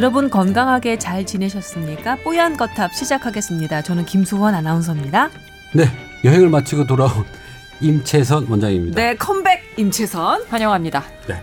[0.00, 2.16] 여러분 건강하게 잘 지내셨습니까?
[2.24, 3.82] 뽀얀 거탑 시작하겠습니다.
[3.82, 5.28] 저는 김소원 아나운서입니다.
[5.74, 5.84] 네,
[6.24, 7.26] 여행을 마치고 돌아온
[7.82, 8.98] 임채선 원장입니다.
[8.98, 10.44] 네, 컴백 임채선.
[10.48, 11.04] 환영합니다.
[11.28, 11.42] 네.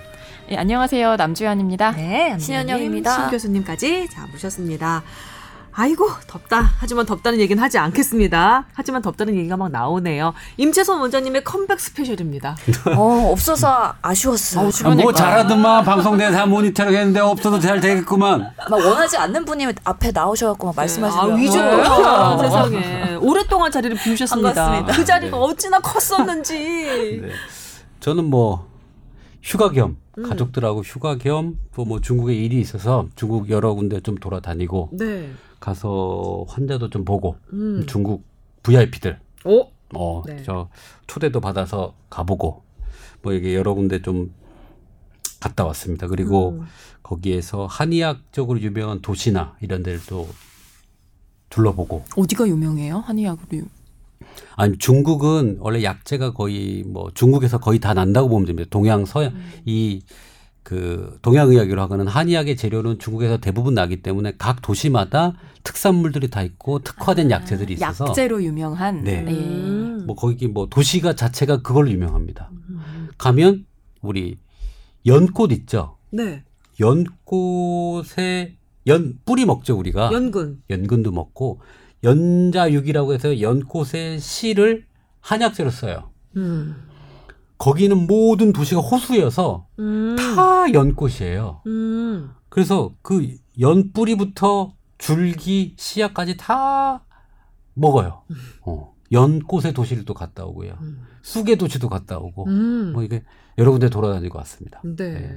[0.50, 1.18] 예, 안녕하세요.
[1.18, 1.92] 남주현입니다.
[1.92, 3.16] 네, 신현영입니다.
[3.16, 5.04] 신 교수님까지 자 모셨습니다.
[5.80, 6.72] 아이고 덥다.
[6.80, 8.66] 하지만 덥다는 얘기는 하지 않겠습니다.
[8.74, 10.34] 하지만 덥다는 얘기가 막 나오네요.
[10.58, 12.58] 임채선 원장님의 컴백 스페셜입니다.
[12.98, 14.72] 어, 없어서 아쉬웠어요.
[14.86, 18.50] 아, 뭐 잘하더만 방송대사 모니터링 했는데 없어도 잘 되겠구만.
[18.58, 21.32] 막 원하지 않는 분이 앞에 나오셔갖고 막 말씀하시고요.
[21.32, 21.62] 아, 위조.
[21.62, 21.84] 네.
[21.86, 23.16] 아, 세상에.
[23.22, 24.54] 오랫동안 자리를 비우셨습니다.
[24.56, 24.98] 반갑습니다.
[24.98, 25.44] 그 자리가 네.
[25.44, 26.54] 어찌나 컸었는지.
[27.22, 27.30] 네.
[28.00, 28.68] 저는 뭐
[29.44, 30.24] 휴가 겸 음.
[30.24, 35.30] 가족들하고 휴가 겸 또 뭐 중국에 일이 있어서 중국 여러 군데 좀 돌아다니고 네.
[35.60, 37.86] 가서 환자도 좀 보고 음.
[37.88, 38.24] 중국
[38.64, 39.68] VIP들 오.
[39.96, 40.44] 어, 네.
[40.44, 40.70] 저
[41.08, 42.64] 초대도 받아서 가보고
[43.22, 44.34] 뭐 이게 여러 군데 좀
[45.40, 46.08] 갔다 왔습니다.
[46.08, 46.66] 그리고 음.
[47.04, 50.28] 거기에서 한의학적으로 유명한 도시나 이런 데를 또
[51.50, 52.98] 둘러보고 어디가 유명해요?
[53.00, 53.48] 한의학으로.
[53.60, 53.66] 유-
[54.56, 58.68] 아니 중국은 원래 약재가 거의 뭐 중국에서 거의 다 난다고 보면 됩니다.
[58.72, 59.34] 동양 서양
[59.66, 60.02] 이
[60.68, 67.32] 그 동양의학으로 하고는 한의학의 재료는 중국에서 대부분 나기 때문에 각 도시마다 특산물들이 다 있고 특화된
[67.32, 69.02] 약재들이 있어서 약재로 유명한.
[69.02, 69.24] 네.
[69.26, 69.32] 예.
[69.32, 70.04] 음.
[70.06, 72.50] 뭐 거기 뭐 도시가 자체가 그걸로 유명합니다.
[72.68, 73.08] 음.
[73.18, 73.66] 가면
[74.02, 74.40] 우리
[75.06, 75.96] 연꽃 있죠.
[76.10, 76.44] 네.
[76.82, 80.62] 연꽃에 연 뿌리 먹죠 우리가 연근.
[80.70, 81.62] 연근도 먹고
[82.04, 84.84] 연자육이라고 해서 연꽃의 씨를
[85.22, 86.10] 한약재로 써요.
[86.36, 86.87] 음.
[87.58, 90.16] 거기는 모든 도시가 호수여서 음.
[90.18, 91.62] 다 연꽃이에요.
[91.66, 92.32] 음.
[92.50, 97.04] 그래서 그 연뿌리부터 줄기, 씨앗까지 다
[97.74, 98.24] 먹어요.
[98.62, 98.94] 어.
[99.12, 100.78] 연꽃의 도시를 또 갔다 오고요.
[100.82, 101.06] 음.
[101.22, 102.92] 쑥의 도시도 갔다 오고 음.
[102.94, 103.24] 뭐 이게
[103.58, 104.82] 여러 군데 돌아다니고 왔습니다.
[104.84, 105.12] 네.
[105.12, 105.36] 네.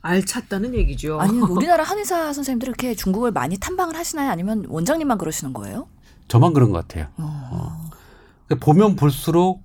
[0.00, 1.18] 알찼다는 얘기죠.
[1.20, 4.30] 아니, 우리나라 한의사 선생님들 이렇게 중국을 많이 탐방을 하시나요?
[4.30, 5.88] 아니면 원장님만 그러시는 거예요?
[6.28, 7.08] 저만 그런 것 같아요.
[7.16, 7.90] 어.
[8.46, 9.62] 그러니까 보면 볼수록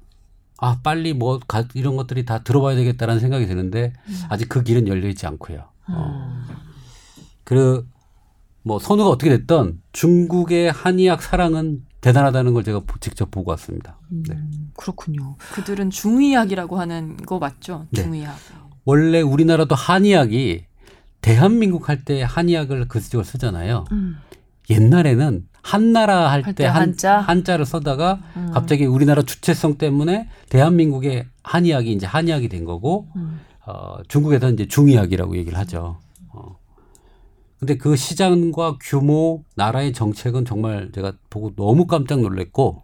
[0.62, 3.94] 아 빨리 뭐 가- 이런 것들이 다 들어봐야 되겠다라는 생각이 드는데
[4.30, 5.64] 아직 그 길은 열려 있지 않고요.
[5.88, 6.46] 어.
[6.50, 6.56] 음.
[7.44, 13.98] 그뭐 선우가 어떻게 됐던 중국의 한의학 사랑은 대단하다는 걸 제가 보- 직접 보고 왔습니다.
[14.10, 14.36] 네.
[14.36, 15.36] 음, 그렇군요.
[15.54, 17.88] 그들은 중의학이라고 하는 거 맞죠?
[17.92, 18.04] 네.
[18.04, 18.38] 중의학.
[18.86, 20.66] 원래 우리나라도 한의학이
[21.22, 23.84] 대한민국 할 때 한의학을 그 지적을 쓰잖아요.
[23.92, 24.18] 음.
[24.70, 27.20] 옛날에는 한나라 할할때 한, 한자?
[27.20, 28.52] 한자를 써다가 음.
[28.54, 33.40] 갑자기 우리나라 주체성 때문에 대한민국의 한의학이 이제 한의학이 된 거고 음.
[33.66, 36.00] 어, 중국에서 이제 중의학이라고 얘기를 하죠.
[36.34, 36.58] 어.
[37.60, 42.82] 근데 그 시장과 규모, 나라의 정책은 정말 제가 보고 너무 깜짝 놀랐고,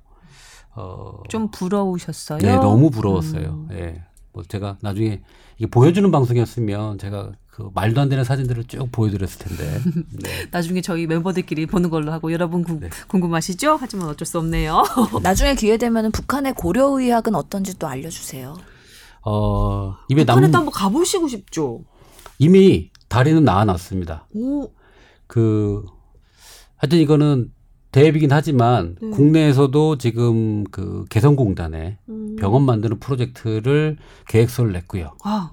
[0.75, 2.39] 어, 좀 부러우셨어요?
[2.39, 3.67] 네, 너무 부러웠어요.
[3.69, 3.69] 음.
[3.71, 4.03] 예.
[4.35, 5.21] 뭐 제가 나중에
[5.57, 9.79] 이게 보여주는 방송이었으면 제가 그 말도 안 되는 사진들을 쭉 보여드렸을 텐데.
[10.11, 10.47] 네.
[10.51, 12.89] 나중에 저희 멤버들끼리 보는 걸로 하고 여러분 구- 네.
[13.07, 13.77] 궁금하시죠?
[13.79, 14.83] 하지만 어쩔 수 없네요.
[15.23, 18.57] 나중에 기회 되면 북한의 고려 의학은 어떤지 또 알려주세요.
[19.23, 21.85] 어, 입에 북한에도 남, 한번 가보시고 싶죠.
[22.37, 24.27] 이미 다리는 나아놨습니다.
[24.35, 24.69] 오,
[25.27, 25.85] 그
[26.75, 27.53] 하여튼 이거는
[27.95, 29.09] 대앱이긴 하지만 네.
[29.09, 32.35] 국내에서도 지금 그 개성공단에 음.
[32.37, 33.95] 병원 만드는 프로젝트를
[34.27, 35.13] 계획서를 냈고요.
[35.23, 35.51] 아,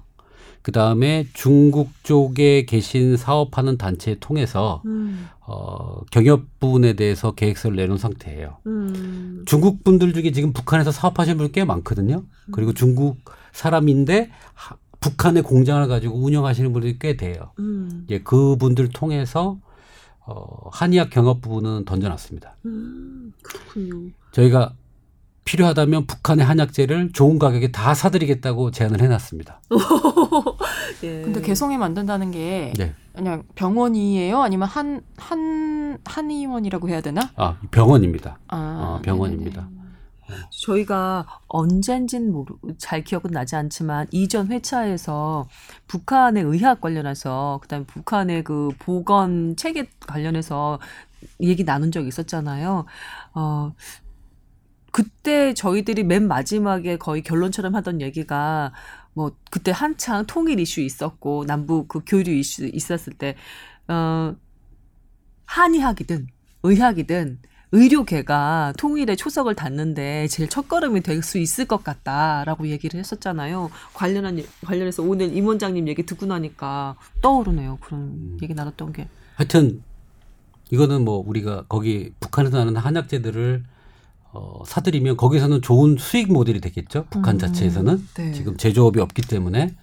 [0.61, 7.97] 그 다음에 중국 쪽에 계신 사업하는 단체 통해서 음, 어, 경협 부분에 대해서 계획서를 내놓은
[7.97, 8.57] 상태예요.
[8.67, 12.23] 음, 중국 분들 중에 지금 북한에서 사업하시는 분들 꽤 많거든요.
[12.51, 13.17] 그리고 중국
[13.53, 17.51] 사람인데 하- 북한의 공장을 가지고 운영하시는 분들이 꽤 돼요.
[17.59, 19.59] 음, 예, 그분들 통해서
[20.25, 22.55] 어, 한의학 경업 부분은 던져놨습니다.
[22.65, 24.11] 음, 그렇군요.
[24.31, 24.73] 저희가
[25.45, 29.61] 필요하다면 북한의 한약재를 좋은 가격에 다 사드리겠다고 제안을 해놨습니다.
[31.03, 31.21] 예.
[31.21, 32.93] 근데 개성에 만든다는 게 네.
[33.13, 34.41] 그냥 병원이에요?
[34.41, 37.29] 아니면 한, 한, 한의원이라고 해야 되나?
[37.35, 38.39] 아, 병원입니다.
[38.47, 39.67] 아, 아, 병원입니다.
[40.49, 45.47] 저희가 언젠진 모르, 잘 기억은 나지 않지만 이전 회차에서
[45.87, 50.79] 북한의 의학 관련해서 그다음에 북한의 그 보건 체계 관련해서
[51.41, 52.85] 얘기 나눈 적이 있었잖아요.
[53.35, 53.73] 어
[54.91, 58.73] 그때 저희들이 맨 마지막에 거의 결론처럼 하던 얘기가
[59.13, 63.35] 뭐 그때 한창 통일 이슈 있었고 남북 그 교류 이슈 있었을 때
[63.87, 64.35] 어
[65.45, 66.27] 한의학이든
[66.63, 67.39] 의학이든
[67.73, 73.69] 의료계가 통일의 초석을 닿는데 제일 첫걸음이 될 수 있을 것 같다라고 얘기를 했었잖아요.
[73.93, 77.77] 관련한 예- 관련해서 오늘 임 원장님 얘기 듣고 나니까 떠오르네요.
[77.81, 78.37] 그런 음.
[78.43, 79.07] 얘기 나눴던 게.
[79.35, 79.81] 하여튼
[80.69, 83.63] 이거는 뭐 우리가 거기 북한에서 나는 한약재들을
[84.33, 87.05] 어, 사들이면 거기서는 좋은 수익 모델이 되겠죠.
[87.09, 88.31] 북한 음, 자체에서는 네.
[88.33, 89.75] 지금 제조업이 없기 때문에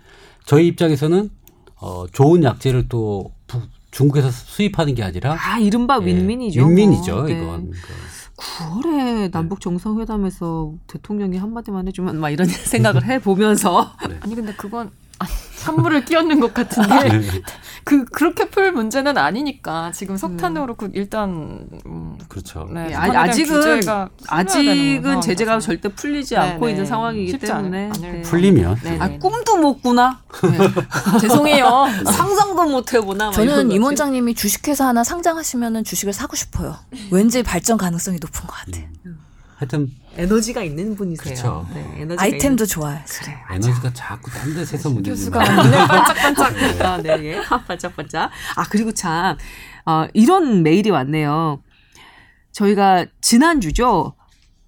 [0.44, 1.30] 저희 입장에서는
[1.76, 6.64] 어, 좋은 약재를 또 부- 중국에서 수입하는 게 아니라 아 이른바 예, 윈민이죠.
[6.66, 7.14] 윈민이죠.
[7.14, 7.22] 뭐.
[7.24, 7.32] 네.
[7.32, 7.70] 이건.
[7.70, 14.90] 그 9월에 남북 정상회담에서 대통령이 한마디만 해주면 막 이런 생각을 해 보면서 아니 근데 그건
[15.56, 17.42] 산물을 끼얹는 것 같은데 네.
[17.84, 22.68] 그 그렇게 풀 문제는 아니니까 지금 석탄도 그렇고 일단 음, 그렇죠.
[22.72, 25.60] 네, 아직- 대한 아직은- 아직은 제재가 상황이라서.
[25.66, 26.72] 절대 풀리지 네, 않고 네.
[26.72, 28.22] 있는 상황이기 때문에 네.
[28.22, 29.18] 풀리면 네, 아 네.
[29.18, 30.58] 꿈도 못 꾸나 네.
[31.20, 31.86] 죄송해요.
[32.06, 33.70] 상상도 못 해보나 저는.
[33.72, 36.76] 임 원장님이 주식회사 하나 상장하시면은 주식을 사고 싶어요.
[37.10, 38.84] 왠지 발전 가능성이 높은 것 같아요.
[39.56, 41.34] 하여튼 에너지가 있는 분이세요.
[41.34, 41.66] 그렇죠.
[41.72, 42.98] 네, 에너지가 아이템도 좋아요.
[43.08, 43.36] 그래.
[43.52, 46.52] 에너지가 자꾸 딴데 새서 문제 교수가 눈을 반짝반짝.
[46.82, 47.40] 아, 네, 예.
[47.66, 48.30] 반짝반짝.
[48.56, 49.36] 아, 그리고 참,
[49.86, 51.62] 어, 이런 메일이 왔네요.
[52.52, 54.14] 저희가 지난주죠,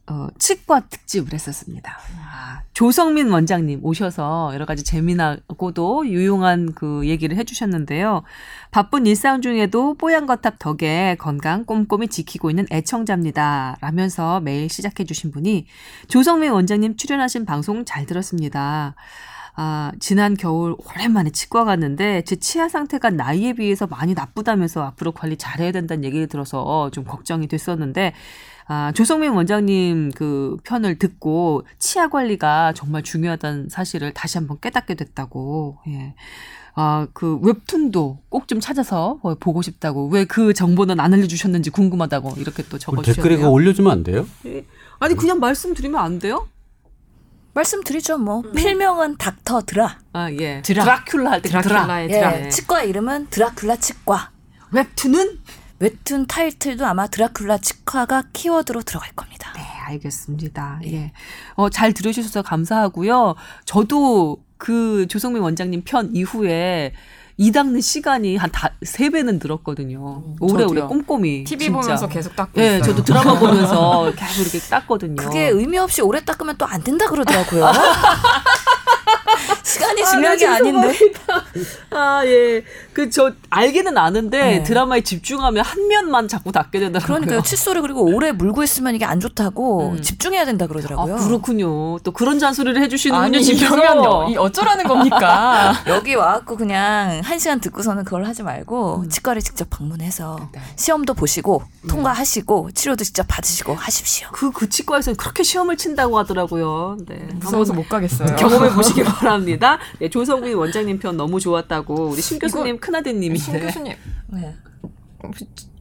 [0.09, 1.97] 어, 치과 특집을 했었습니다.
[2.19, 8.23] 아, 조성민 원장님 오셔서 여러 가지 재미나고도 유용한 그 얘기를 해주셨는데요.
[8.73, 13.77] 바쁜 일상 중에도 뽀얀 거탑 덕에 건강 꼼꼼히 지키고 있는 애청자입니다.
[13.81, 15.67] 라면서 메일 시작해주신 분이
[16.09, 18.97] 조성민 원장님 출연하신 방송 잘 들었습니다.
[19.55, 25.37] 아, 지난 겨울 오랜만에 치과 갔는데 제 치아 상태가 나이에 비해서 많이 나쁘다면서 앞으로 관리
[25.37, 28.15] 잘해야 된다는 얘기를 들어서 좀 걱정이 됐었는데
[28.69, 35.79] 아, 조성민 원장님 그 편을 듣고 치아 관리가 정말 중요하다는 사실을 다시 한번 깨닫게 됐다고.
[35.89, 36.15] 예.
[36.75, 40.09] 아, 그 웹툰도 꼭 좀 찾아서 어, 보고 싶다고.
[40.09, 43.51] 왜 그 정보는 안 알려주셨는지 궁금하다고 이렇게 또 적어 댓글에 그거 주셨네요.
[43.53, 44.27] 올려주면 안 돼요?
[45.01, 46.49] 아니 그냥 말씀드리면 안 돼요?
[47.55, 49.99] 말씀드리죠 뭐 필명은 닥터 드라.
[50.15, 50.63] 아 예.
[50.63, 51.05] 드라.
[51.05, 51.61] 큘라 할 때 드라.
[51.61, 52.49] 드라큘라의 예, 드라.
[52.49, 54.31] 치과 이름은 드라큘라 치과.
[54.71, 55.39] 웹툰은
[55.87, 59.53] 웹툰 타이틀도 아마 드라큘라 치과가 키워드로 들어갈 겁니다.
[59.57, 60.79] 네, 알겠습니다.
[60.87, 61.11] 예.
[61.55, 63.35] 어, 잘 들으셔서 감사하고요.
[63.65, 66.93] 저도 그 조성민 원장님 편 이후에
[67.37, 70.23] 이 닦는 시간이 한 다, 세 배는 늘었거든요.
[70.39, 70.87] 오래오래 저도요.
[70.89, 71.43] 꼼꼼히.
[71.43, 71.81] TV 진짜.
[71.81, 72.83] 보면서 계속 닦고 예, 있어요.
[72.83, 75.17] 저도 드라마 보면서 계속 이렇게 닦거든요.
[75.17, 77.67] 그게 의미 없이 오래 닦으면 또 안 된다 그러더라고요.
[79.63, 80.99] 시간이 중요한 게 아, 네, 아닌데.
[81.91, 82.63] 아, 예.
[82.93, 84.63] 그, 저, 알기는 아는데, 네.
[84.63, 87.07] 드라마에 집중하면 한 면만 자꾸 닦게 되더라고요.
[87.07, 87.43] 그러니까요.
[87.43, 90.03] 칫솔을 그리고 오래 물고 있으면 이게 안 좋다고 음.
[90.03, 91.17] 집중해야 된다 아, 그러더라고요.
[91.17, 91.99] 그렇군요.
[92.01, 93.39] 또 그런 잔소리를 해주시는군요.
[93.39, 95.75] 이러면 이 어쩌라는 겁니까?
[95.89, 100.61] 여기 와갖고 그냥 한 시간 듣고서는 그걸 하지 말고 치과를 직접 방문해서 네.
[100.77, 104.29] 시험도 보시고 통과하시고 치료도 직접 받으시고 하십시오.
[104.33, 106.97] 그, 그 치과에서는 그렇게 시험을 친다고 하더라고요.
[107.07, 107.29] 네.
[107.35, 108.37] 무서워서 못 가겠어요.
[108.37, 109.52] 경험해 보시기 바랍니다.
[109.99, 113.95] 네, 조성민 원장님 편 너무 좋았다고 우리 신 교수님 신 큰아드님인데 교수님.
[114.29, 114.55] 네.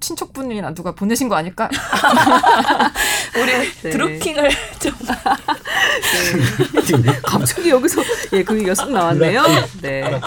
[0.01, 1.69] 친척분이나 누가 보내신 거 아닐까?
[3.39, 3.51] 우리
[3.83, 3.89] 네.
[3.89, 4.49] 드루킹을
[4.79, 4.91] 좀
[7.23, 8.01] 갑자기 여기서
[8.33, 9.43] 예, 그 얘기가 쑥 나왔네요.
[9.81, 10.19] 네.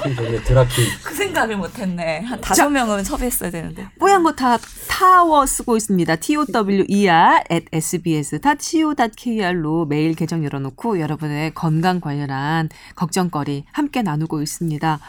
[1.03, 2.21] 그 생각을 못했네.
[2.21, 3.87] 한 다섯 명은 섭외했어야 되는데.
[3.99, 6.17] 뽀얀거탑 타워 쓰고 있습니다.
[6.17, 6.47] tower
[7.51, 15.01] at sbs.co.kr로 메일 계정 열어놓고 여러분의 건강 관련한 걱정거리 함께 나누고 있습니다.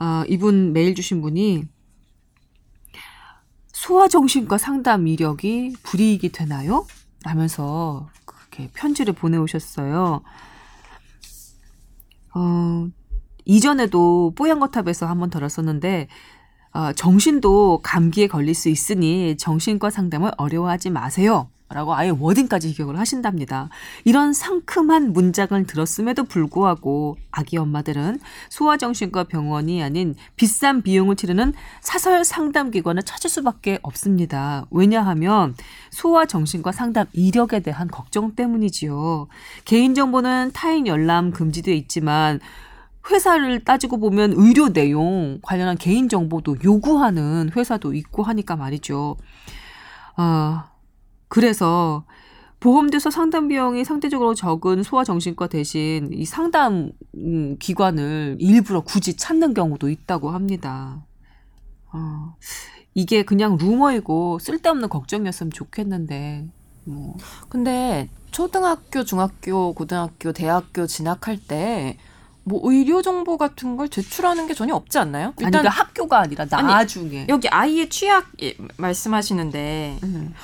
[0.00, 1.64] 아, 이분 메일 주신 분이
[3.78, 6.84] 소아정신과 상담 이력이 불이익이 되나요?
[7.24, 10.22] 라면서 그렇게 편지를 보내오셨어요.
[12.34, 12.88] 어,
[13.44, 16.08] 이전에도 뽀얀거탑에서 한번 들었었는데
[16.72, 21.48] 어, 정신도 감기에 걸릴 수 있으니 정신과 상담을 어려워하지 마세요.
[21.70, 23.68] 라고 아예 워딩까지 기억을 하신답니다.
[24.04, 32.70] 이런 상큼한 문장을 들었음에도 불구하고 아기 엄마들은 소아정신과 병원이 아닌 비싼 비용을 치르는 사설 상담
[32.70, 34.64] 기관을 찾을 수밖에 없습니다.
[34.70, 35.54] 왜냐하면
[35.90, 39.28] 소아정신과 상담 이력에 대한 걱정 때문이지요.
[39.66, 42.40] 개인정보는 타인 열람 금지되어 있지만
[43.10, 49.16] 회사를 따지고 보면 의료 내용 관련한 개인 정보도 요구하는 회사도 있고 하니까 말이죠.
[50.16, 50.70] 아,
[51.28, 52.04] 그래서
[52.60, 59.88] 보험돼서 상담 비용이 상대적으로 적은 소아정신과 대신 이 상담 음, 기관을 일부러 굳이 찾는 경우도
[59.90, 61.04] 있다고 합니다.
[61.92, 62.34] 어,
[62.94, 66.48] 이게 그냥 루머이고 쓸데없는 걱정이었으면 좋겠는데
[66.84, 67.16] 뭐
[67.48, 71.96] 근데 초등학교, 중학교, 고등학교, 대학교 진학할 때
[72.48, 75.34] 뭐 의료 정보 같은 걸 제출하는 게 전혀 없지 않나요?
[75.42, 80.34] 아니 그러니까 학교가 아니라 나중에 여기 아이의 취약 예, 말씀하시는데 음.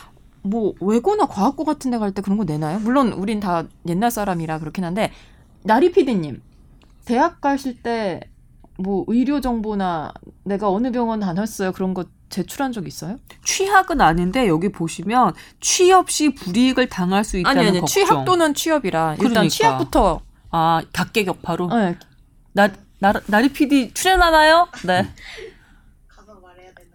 [0.45, 2.79] 뭐 외고나 과학고 같은 데 갈 때 그런 거 내나요?
[2.81, 5.11] 물론 우린 다 옛날 사람이라 그렇긴 한데
[5.63, 6.43] 나리 PD님
[7.05, 8.21] 대학 가실 때
[8.77, 13.19] 뭐 의료 정보나 내가 어느 병원 다녔어요 그런 거 제출한 적 있어요?
[13.45, 18.05] 취학은 아닌데 여기 보시면 취업 시 불이익을 당할 수 있다는 아니 아니 걱정.
[18.05, 19.49] 취학 또는 취업이라 일단 그러니까.
[19.49, 20.21] 취약부터
[20.51, 21.69] 아 각계격파로.
[21.69, 21.97] 네.
[22.53, 24.67] 나, 나 나리 PD 출연하나요?
[24.87, 25.09] 네.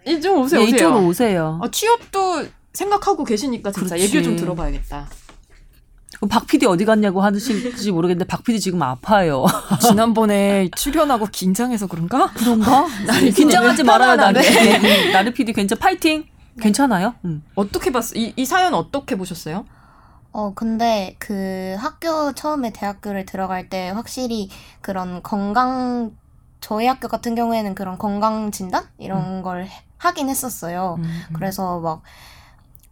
[0.07, 0.75] 이좀 오세요, 예, 오세요.
[0.75, 1.59] 이쪽으로 오세요.
[1.63, 2.45] 아, 취업도
[2.83, 4.03] 생각하고 계시니까 진짜 그렇지.
[4.05, 5.07] 얘기를 좀 들어봐야겠다.
[6.29, 9.45] 박 PD 어디 갔냐고 하실지 모르겠는데 박 PD 지금 아파요.
[9.81, 12.31] 지난번에 출연하고 긴장해서 그런가?
[12.33, 12.87] 그런가?
[13.35, 14.17] 긴장하지 말아요.
[14.17, 14.39] 편안하네.
[15.07, 16.25] 음, 나리 PD 괜찮 파이팅.
[16.61, 17.15] 괜찮아요?
[17.25, 17.43] 음.
[17.55, 18.15] 어떻게 봤어?
[18.15, 19.65] 이, 이 사연 어떻게 보셨어요?
[20.31, 24.49] 어, 근데 그 학교 처음에 대학교를 들어갈 때 확실히
[24.81, 26.11] 그런 건강,
[26.59, 28.83] 저희 학교 같은 경우에는 그런 건강 진단?
[28.97, 30.97] 이런 걸 해- 하긴 했었어요.
[30.99, 31.21] 음.
[31.33, 32.01] 그래서 막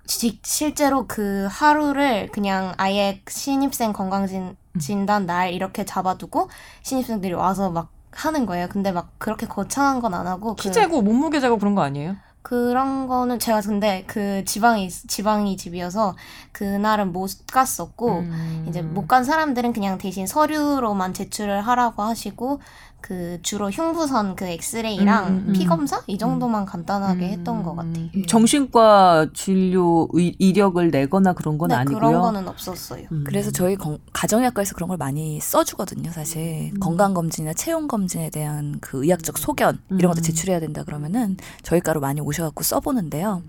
[0.08, 6.50] 지- 실제로 그 하루를 그냥 아예 신입생 건강 진, 진단 날 이렇게 잡아두고
[6.84, 8.68] 신입생들이 와서 막 하는 거예요.
[8.70, 12.16] 근데 막 그렇게 거창한 건 안 하고 키 그- 재고 몸무게 재고 그런 거 아니에요?
[12.42, 16.16] 그런 거는 제가 근데 그 지방이 지방이 집이어서
[16.54, 18.66] 그날은 못 갔었고 음.
[18.70, 22.62] 이제 못 간 사람들은 그냥 대신 서류로만 제출을 하라고 하시고
[23.00, 25.54] 그 주로 흉부선 그 엑스레이랑 음, 음, 음.
[25.54, 28.06] 피 검사 이 정도만 간단하게 했던 것 같아요.
[28.16, 28.26] 음.
[28.28, 32.00] 정신과 진료 의, 이력을 내거나 그런 건 네, 아니고요.
[32.00, 33.06] 그런 거는 없었어요.
[33.12, 33.24] 음.
[33.26, 36.72] 그래서 저희 건- 가정의학과에서 그런 걸 많이 써주거든요, 사실.
[36.74, 36.80] 음.
[36.80, 40.24] 건강 검진이나 체온 검진에 대한 그 의학적 소견, 이런 것도 음.
[40.24, 43.44] 제출해야 된다 그러면은 저희 과로 많이 오셔갖고 써보는데요.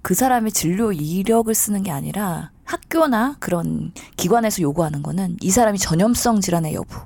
[0.00, 6.40] 그 사람의 진료 이력을 쓰는 게 아니라 학교나 그런 기관에서 요구하는 거는 이 사람이 전염성
[6.40, 7.00] 질환의 여부,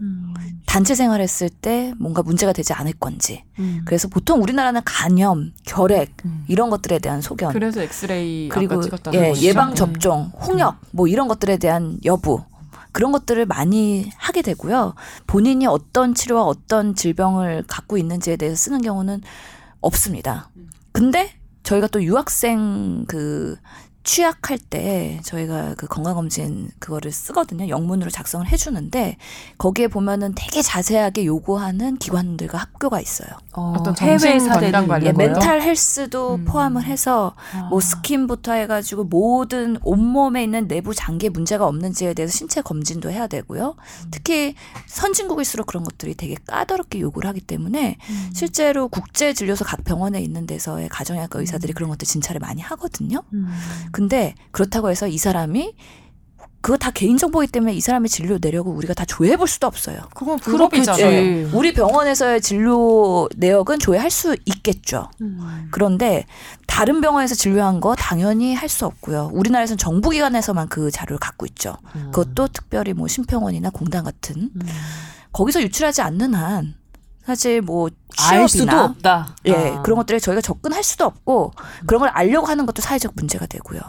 [0.00, 0.34] 음.
[0.66, 3.44] 단체 생활했을 때 뭔가 문제가 되지 않을 건지.
[3.58, 3.82] 음.
[3.84, 6.44] 그래서 보통 우리나라는 간염, 결핵, 음.
[6.48, 7.52] 이런 것들에 대한 소견.
[7.52, 8.82] 그래서 엑스레이 그리고
[9.14, 9.32] 예?
[9.40, 9.74] 예방 네.
[9.74, 12.44] 접종, 홍역 뭐 이런 것들에 대한 여부
[12.92, 14.94] 그런 것들을 많이 하게 되고요.
[15.26, 19.20] 본인이 어떤 치료와 어떤 질병을 갖고 있는지에 대해서 쓰는 경우는
[19.80, 20.50] 없습니다.
[20.92, 23.56] 근데 저희가 또 유학생 그
[24.08, 27.68] 취약할 때 저희가 그 건강검진 그거를 쓰거든요.
[27.68, 29.18] 영문으로 작성을 해주는데
[29.58, 33.28] 거기에 보면은 되게 자세하게 요구하는 기관들과 학교가 있어요.
[33.52, 34.38] 어, 어떤 해외
[34.88, 35.12] 관련 예?
[35.12, 36.44] 멘탈 헬스도 음.
[36.46, 37.34] 포함을 해서
[37.68, 37.80] 뭐 아.
[37.82, 43.76] 스킨부터 해가지고 모든 온몸에 있는 내부 장기에 문제가 없는지에 대해서 신체 검진도 해야 되고요.
[44.10, 44.54] 특히
[44.86, 48.30] 선진국일수록 그런 것들이 되게 까다롭게 요구를 하기 때문에 음.
[48.32, 53.22] 실제로 국제 진료소 각 병원에 있는 데서의 가정의학과 의사들이 그런 것들 진찰을 많이 하거든요.
[53.98, 54.08] 음.
[54.08, 55.74] 근데 그렇다고 해서 이 사람이
[56.60, 60.00] 그거 다 개인정보이기 때문에 이 사람의 진료 내력을 우리가 다 조회해 볼 수도 없어요.
[60.14, 60.38] 그건.
[60.38, 61.50] 불법이잖아요.
[61.54, 65.08] 우리 병원에서의 진료 내역은 조회할 수 있겠죠.
[65.20, 65.68] 음.
[65.70, 66.26] 그런데
[66.66, 69.30] 다른 병원에서 진료한 거 당연히 할 수 없고요.
[69.32, 71.76] 우리나라에서는 정부기관에서만 그 자료를 갖고 있죠.
[71.94, 72.10] 음.
[72.12, 74.60] 그것도 특별히 뭐 심평원이나 공단 같은 음.
[75.32, 76.74] 거기서 유출하지 않는 한
[77.28, 79.36] 사실 뭐알 수도 취업이나 없다.
[79.44, 79.82] 예 아.
[79.82, 81.52] 그런 것들에 저희가 접근할 수도 없고
[81.84, 83.82] 그런 걸 알려고 하는 것도 사회적 문제가 되고요.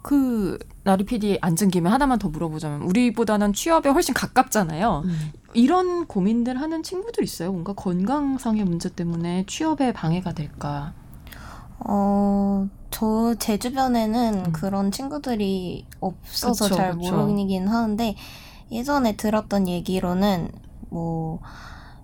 [0.00, 5.02] 그 나리 PD 앉은 김에 하나만 더 물어보자면 우리보다는 취업에 훨씬 가깝잖아요.
[5.04, 5.32] 음.
[5.52, 7.52] 이런 고민들 하는 친구들 있어요.
[7.52, 10.94] 뭔가 건강상의 문제 때문에 취업에 방해가 될까.
[11.80, 14.52] 어, 저 제 주변에는 음.
[14.52, 17.14] 그런 친구들이 없어서 그쵸, 잘 그쵸.
[17.14, 18.16] 모르긴 하는데
[18.72, 20.50] 예전에 들었던 얘기로는
[20.88, 21.40] 뭐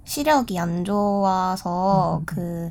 [0.05, 2.25] 시력이 안 좋아서 음.
[2.27, 2.71] 그,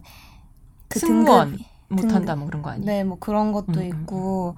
[0.88, 2.86] 그 승무원 등급이- 못한다 뭐 그런 거 아니에요?
[2.86, 4.56] 네, 뭐 그런 것도 음, 음, 있고.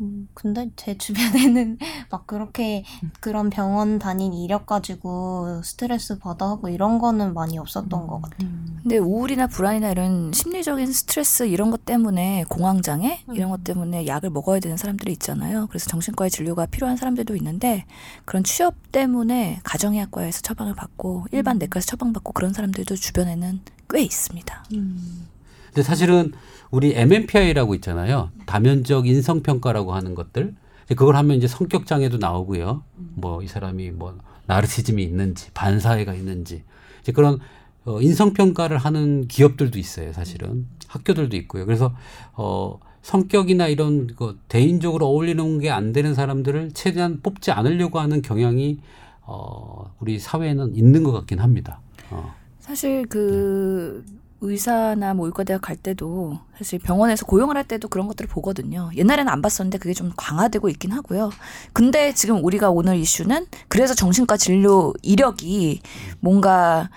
[0.00, 1.78] 음, 근데 제 주변에는
[2.10, 3.10] 막 그렇게 음.
[3.20, 8.48] 그런 병원 다닌 이력 가지고 스트레스 받아 하고 이런 거는 많이 없었던 것 같아요.
[8.48, 8.78] 음.
[8.82, 14.60] 근데 우울이나 불안이나 이런 심리적인 스트레스 이런 것 때문에 공황장애 이런 것 때문에 약을 먹어야
[14.60, 15.66] 되는 사람들이 있잖아요.
[15.66, 17.84] 그래서 정신과의 진료가 필요한 사람들도 있는데
[18.24, 24.64] 그런 취업 때문에 가정의학과에서 처방을 받고 일반 내과에서 처방받고 그런 사람들도 주변에는 꽤 있습니다.
[24.74, 25.26] 음.
[25.68, 26.32] 근데 사실은
[26.70, 28.30] 우리 MMPI라고 있잖아요.
[28.46, 30.54] 다면적 인성 평가라고 하는 것들.
[30.88, 32.82] 그걸 하면 이제 성격 장애도 나오고요.
[33.14, 36.62] 뭐 이 사람이 뭐 나르시즘이 있는지 반사회가 있는지
[37.02, 37.38] 이제 그런
[37.84, 40.12] 어, 인성 평가를 하는 기업들도 있어요.
[40.12, 41.66] 사실은 학교들도 있고요.
[41.66, 41.94] 그래서
[42.34, 48.80] 어 성격이나 이런 거 대인적으로 어울리는 게 안 되는 사람들을 최대한 뽑지 않으려고 하는 경향이
[49.22, 51.80] 어 우리 사회에는 있는 것 같긴 합니다.
[52.10, 52.34] 어.
[52.60, 54.04] 사실 그
[54.40, 58.90] 의사나 뭐 의과대학 갈 때도 사실 병원에서 고용을 할 때도 그런 것들을 보거든요.
[58.94, 61.30] 옛날에는 안 봤었는데 그게 좀 강화되고 있긴 하고요.
[61.72, 65.80] 근데 지금 우리가 오늘 이슈는 그래서 정신과 진료 이력이
[66.20, 66.88] 뭔가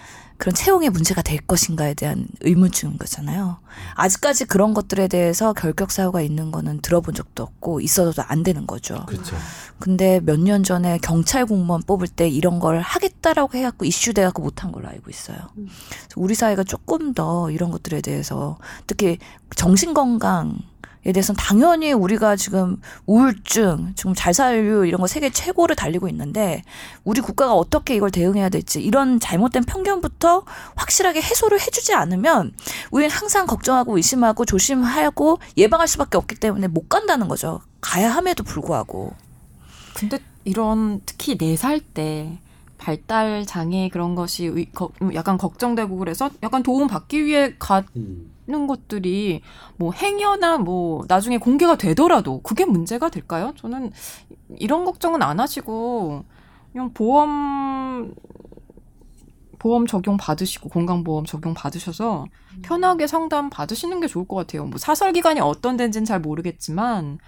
[0.42, 3.60] 그런 채용에 문제가 될 것인가에 대한 의문쯤인 거잖아요.
[3.94, 9.06] 아직까지 그런 것들에 대해서 결격 사유가 있는 거는 들어본 적도 없고 있어도 안 되는 거죠.
[9.06, 9.36] 그렇죠.
[9.78, 14.88] 근데 몇 년 전에 경찰 공무원 뽑을 때 이런 걸 하겠다라고 해갖고 이슈돼갖고 못한 걸로
[14.88, 15.38] 알고 있어요.
[16.16, 18.58] 우리 사회가 조금 더 이런 것들에 대해서
[18.88, 19.20] 특히
[19.56, 20.58] 정신건강
[21.04, 26.62] 대해서는 당연히 우리가 지금 우울증, 지금 잘살류 이런 거 세계 최고를 달리고 있는데
[27.04, 30.44] 우리 국가가 어떻게 이걸 대응해야 될지 이런 잘못된 편견부터
[30.76, 32.54] 확실하게 해소를 해주지 않으면
[32.92, 37.62] 우리는 항상 걱정하고 의심하고 조심하고 예방할 수밖에 없기 때문에 못 간다는 거죠.
[37.82, 39.14] 가야 함에도 불구하고.
[39.96, 42.38] 근데 이런 특히 네 살 때
[42.78, 48.31] 발달 장애 그런 것이 의- 거- 약간 걱정되고 그래서 약간 도움 받기 위해 가 음.
[48.48, 49.42] 는 것들이
[49.78, 53.54] 뭐 행여나 뭐 나중에 공개가 되더라도 그게 문제가 될까요?
[53.56, 53.92] 저는
[54.58, 56.26] 이런 걱정은 안 하시고
[56.72, 58.14] 그냥 보험
[59.60, 62.26] 보험 적용 받으시고 건강보험 적용 받으셔서
[62.64, 64.66] 편하게 상담 받으시는 게 좋을 것 같아요.
[64.66, 67.20] 뭐 사설 기간이 어떤 데인지는 잘 모르겠지만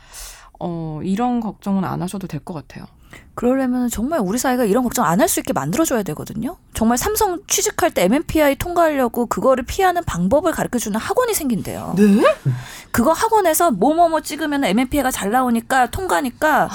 [0.60, 2.86] 어 이런 걱정은 안 하셔도 될 것 같아요.
[3.36, 6.58] 그러려면 정말 우리 사회가 이런 걱정 안 할 수 있게 만들어줘야 되거든요.
[6.74, 11.96] 정말 삼성 취직할 때 MMPI 통과하려고 그거를 피하는 방법을 가르쳐주는 학원이 생긴대요.
[11.98, 12.24] 네?
[12.91, 16.70] 그거 학원에서 뭐뭐뭐 찍으면 MMPI가 잘 나오니까 통과니까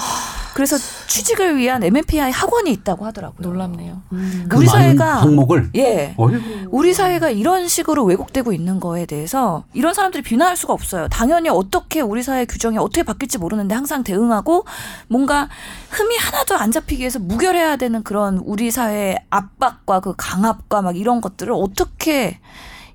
[0.54, 0.76] 그래서
[1.06, 3.46] 취직을 위한 MMPI 학원이 있다고 하더라고요.
[3.48, 4.02] 놀랍네요.
[4.48, 6.14] 그 우리 많은 사회가- 항목을 예.
[6.16, 6.68] 어이구.
[6.70, 11.06] 우리 사회가 이런 식으로 왜곡되고 있는 거에 대해서 이런 사람들이 비난할 수가 없어요.
[11.10, 14.64] 당연히 어떻게 우리 사회 규정이 어떻게 바뀔지 모르는데 항상 대응하고
[15.06, 15.48] 뭔가
[15.90, 21.20] 흠이 하나도 안 잡히기 위해서 무결해야 되는 그런 우리 사회의 압박과 그 강압과 막 이런
[21.20, 22.38] 것들을 어떻게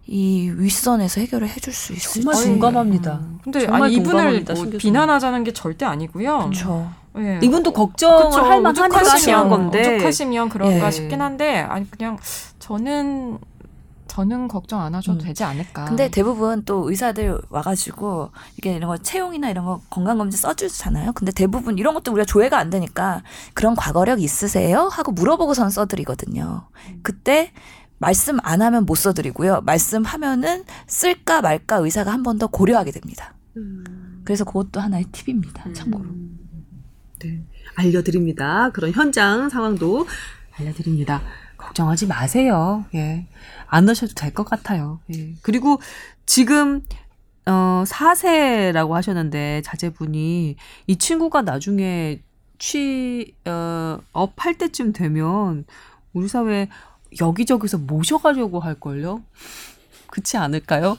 [0.06, 2.22] 이 윗선에서 해결을 해줄 수 있을지.
[2.22, 3.14] 정말 공감합니다.
[3.14, 3.40] 음.
[3.44, 4.66] 근데 정말 아니 이분을 뭐.
[4.78, 6.40] 비난하자는 게 절대 아니고요.
[6.40, 6.92] 그렇죠.
[7.18, 7.40] 예.
[7.42, 8.42] 이분도 걱정을 그쵸.
[8.42, 8.62] 할
[8.92, 9.96] 하시는 건데.
[9.96, 10.92] 오죽하시면 그런가 예.
[10.92, 12.18] 싶긴 한데 아니 그냥
[12.60, 13.38] 저는
[14.14, 15.26] 저는 걱정 안 하셔도 음.
[15.26, 15.86] 되지 않을까.
[15.86, 21.14] 근데 대부분 또 의사들 와가지고 이게 이런 거 채용이나 이런 거 건강검진 써주잖아요.
[21.14, 23.24] 근데 대부분 이런 것도 우리가 조회가 안 되니까
[23.56, 24.88] 그런 과거력 있으세요?
[24.92, 26.68] 하고 물어보고선 써드리거든요.
[27.02, 27.52] 그때
[27.98, 29.62] 말씀 안 하면 못 써드리고요.
[29.62, 33.34] 말씀하면은 쓸까 말까 의사가 한 번 더 고려하게 됩니다.
[34.26, 35.74] 그래서 그것도 하나의 팁입니다.
[35.74, 36.06] 참고로.
[37.20, 37.44] 네,
[37.76, 38.70] 알려드립니다.
[38.74, 40.06] 그런 현장 상황도
[40.60, 41.22] 알려드립니다.
[41.68, 42.86] 걱정하지 마세요.
[42.96, 43.26] 예.
[43.68, 45.00] 안 하셔도 될 것 같아요.
[45.14, 45.34] 예.
[45.42, 45.80] 그리고
[46.26, 46.82] 지금
[47.46, 50.56] 어 4세라고 하셨는데 자제분이
[50.88, 52.22] 이 친구가 나중에
[52.60, 55.66] 취업 할 때쯤 되면
[56.14, 56.70] 우리 사회
[57.20, 59.22] 여기저기서 모셔가려고 할 걸요.
[60.08, 60.98] 그렇지 않을까요?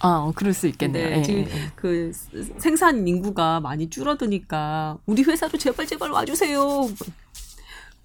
[0.00, 1.08] 아 어, 그럴 수 있겠네요.
[1.08, 1.70] 네, 예, 지금 예, 예.
[1.74, 2.12] 그
[2.58, 6.88] 생산 인구가 많이 줄어드니까 우리 회사로 제발 제발 와주세요.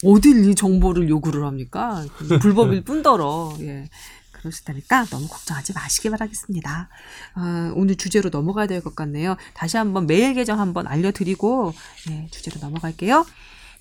[0.04, 2.06] 어딜 이 정보를 요구를 합니까?
[2.42, 3.90] 불법일 뿐더러 예.
[4.32, 6.88] 그러시다니까 너무 걱정하지 마시기 바라겠습니다.
[7.36, 9.36] 아, 오늘 주제로 넘어가야 될 것 같네요.
[9.54, 11.74] 다시 한번 메일 계정 한번 알려드리고
[12.12, 13.26] 예, 주제로 넘어갈게요.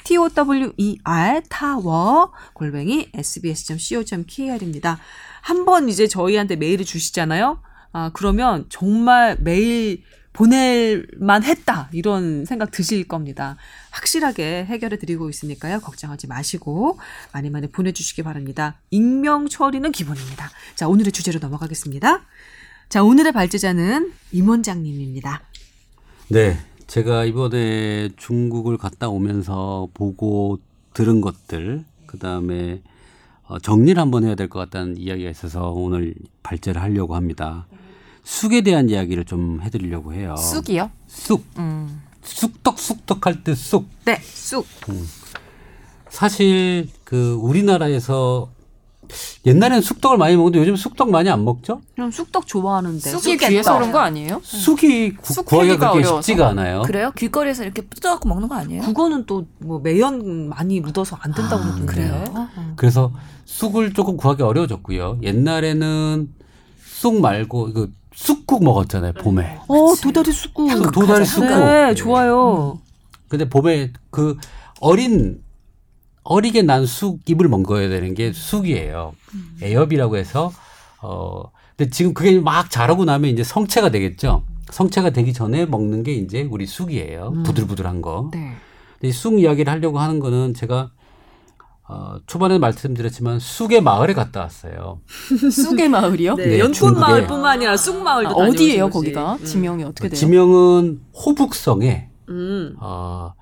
[0.05, 0.73] tower
[1.49, 4.99] 타워 골뱅이 sbs.co.kr입니다.
[5.43, 7.61] 한번 이제 저희한테 메일을 주시잖아요.
[7.93, 10.03] 아 그러면 정말 메일
[10.39, 13.57] 보낼만 했다 이런 생각 드실 겁니다.
[13.91, 15.81] 확실하게 해결해 드리고 있으니까요.
[15.81, 17.01] 걱정하지 마시고
[17.33, 18.77] 많이 많이 보내주시기 바랍니다.
[18.91, 20.49] 익명 처리는 기본입니다.
[20.77, 22.23] 자 오늘의 주제로 넘어가겠습니다.
[22.89, 25.43] 자 오늘의 발제자는 임 원장님입니다.
[26.29, 30.61] 네, 제가 이번에 중국을 갔다 오면서 보고
[30.95, 32.81] 들은 것들, 그 다음에
[33.49, 37.67] 어, 정리를 한번 해야 될 것 같다는 이야기가 있어서 오늘 발제를 하려고 합니다.
[38.29, 40.37] 쑥에 대한 이야기를 좀 해드리려고 해요.
[40.37, 40.91] 쑥이요?
[41.07, 42.03] 쑥, 음.
[42.23, 43.89] 쑥떡 쑥떡 할 때 쑥.
[44.05, 44.67] 네, 쑥.
[46.11, 48.51] 사실 그 우리나라에서
[49.47, 51.81] 옛날에는 쑥떡을 많이 먹는데 요즘 쑥떡 많이 안 먹죠?
[51.95, 54.43] 그럼 쑥떡 좋아하는데 쑥이 귀해서 그런 거 아니에요?
[54.45, 56.21] 쑥이 구, 쑥 구하기가 그렇게 어려워서?
[56.21, 56.83] 쉽지가 않아요.
[56.83, 57.13] 그래요?
[57.17, 58.83] 길거리에서 이렇게 뜯어갖고 먹는 거 아니에요?
[58.83, 61.87] 그거는 또 뭐 매연 많이 묻어서 안 된다고 아, 그러던데.
[61.95, 62.25] 그래요?
[62.35, 62.73] 어.
[62.77, 63.11] 그래서
[63.47, 65.21] 쑥을 조금 구하기 어려워졌고요.
[65.23, 66.29] 옛날에는
[66.85, 69.61] 쑥 말고 그 쑥국 먹었잖아요, 봄에.
[69.69, 70.69] 어, 도다리 쑥국.
[70.69, 71.49] 그 도다리 쑥국.
[71.51, 72.81] 네, 좋아요.
[73.29, 74.37] 근데 봄에 그
[74.81, 75.41] 어린
[76.25, 79.15] 어리게 난 쑥잎을 먹어야 되는 게 쑥이에요.
[79.63, 80.51] 애엽이라고 해서
[81.01, 81.45] 어
[81.77, 84.43] 근데 지금 그게 막 자라고 나면 이제 성체가 되겠죠.
[84.71, 87.33] 성체가 되기 전에 먹는 게 이제 우리 쑥이에요.
[87.37, 87.43] 음.
[87.45, 88.31] 부들부들한 거.
[88.35, 88.57] 네.
[88.95, 90.91] 근데 이쑥 이야기를 하려고 하는 거는 제가
[91.91, 95.01] 어 초반에 말씀드렸지만 쑥의 마을에 갔다 왔어요.
[95.51, 96.35] 쑥의 마을이요?
[96.37, 96.99] 네, 네, 연꽃.
[96.99, 98.91] 마을뿐만 아니라 쑥 마을도 아, 어디예요.
[98.91, 99.35] 거기가?
[99.41, 99.45] 음.
[99.45, 100.19] 지명이 어떻게 돼요?
[100.19, 102.77] 지명은 호북성에 음.
[102.81, 103.33] 어,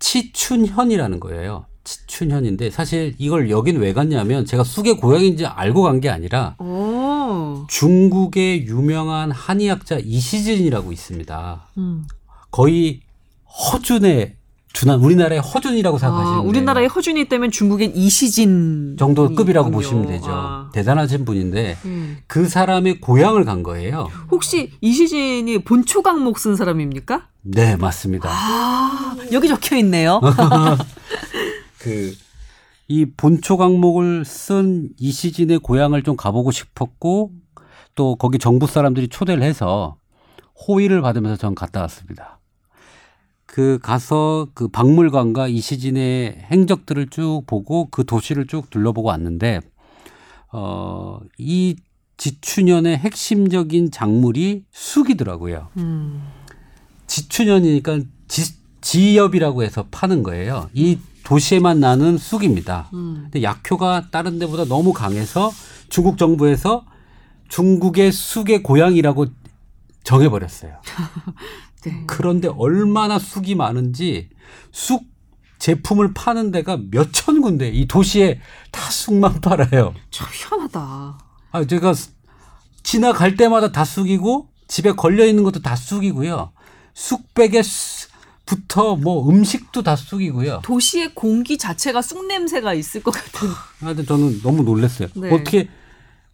[0.00, 1.66] 치춘현이라는 거예요.
[1.84, 7.64] 치춘현인데 사실 이걸 여긴 왜 갔냐면 제가 쑥의 고향인지 알고 간 게 아니라 오.
[7.68, 11.68] 중국의 유명한 한의학자 이시진이라고 있습니다.
[11.78, 12.04] 음.
[12.50, 13.02] 거의
[13.72, 14.36] 허준의
[14.72, 16.42] 준한 우리나라의 허준이라고 생각하시면 아.
[16.42, 19.70] 우리나라의 허준이 있다면 중국엔 이시진 정도 급이라고.
[19.70, 20.26] 보시면 되죠.
[20.28, 20.70] 아.
[20.74, 22.18] 대단하신 분인데 음.
[22.26, 24.08] 그 사람의 고향을 간 거예요.
[24.30, 27.28] 혹시 이시진이 본초 강목 쓴 사람입니까?
[27.42, 28.28] 네, 맞습니다.
[28.30, 30.20] 아, 여기 적혀 있네요.
[31.78, 32.26] 그
[32.88, 37.32] 이 본초 강목을 쓴 이시진의 고향을 좀 가보고 싶었고
[37.94, 39.96] 또 거기 정부 사람들이 초대를 해서
[40.68, 42.35] 호의를 받으면서 전 갔다 왔습니다.
[43.56, 49.60] 그 가서 그 박물관과 이시진의 행적들을 쭉 보고 그 도시를 쭉 둘러보고 왔는데
[50.52, 51.76] 어 이
[52.18, 55.68] 지춘현의 핵심적인 작물이 쑥이더라고요.
[55.78, 56.22] 음.
[57.06, 60.68] 지춘현이니까 지, 지엽이라고 해서 파는 거예요.
[60.74, 62.90] 이 도시에만 나는 쑥입니다.
[62.92, 63.20] 음.
[63.24, 65.50] 근데 약효가 다른 데보다 너무 강해서
[65.88, 66.84] 중국 정부에서
[67.48, 69.26] 중국의 쑥의 고향이라고
[70.04, 70.76] 정해버렸어요.
[71.86, 72.04] 네.
[72.06, 74.28] 그런데 얼마나 쑥이 많은지
[74.72, 75.04] 쑥
[75.58, 79.94] 제품을 파는 데가 몇 천 군데 이 도시에 다 쑥만 팔아요.
[80.10, 81.18] 참 희한하다.
[81.52, 82.10] 아, 제가 스-
[82.82, 86.52] 지나갈 때마다 다 쑥이고 집에 걸려 있는 것도 다 쑥이고요.
[86.94, 88.08] 쑥백에 수-
[88.44, 90.60] 부터 뭐 음식도 다 쑥이고요.
[90.62, 93.48] 도시의 공기 자체가 쑥 냄새가 있을 것 같은.
[93.80, 95.08] 하여튼 저는 너무 놀랐어요.
[95.16, 95.32] 네.
[95.34, 95.68] 어떻게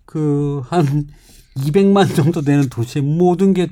[0.05, 1.07] 그 한
[1.57, 3.69] 200만 정도 되는 도시의 모든 게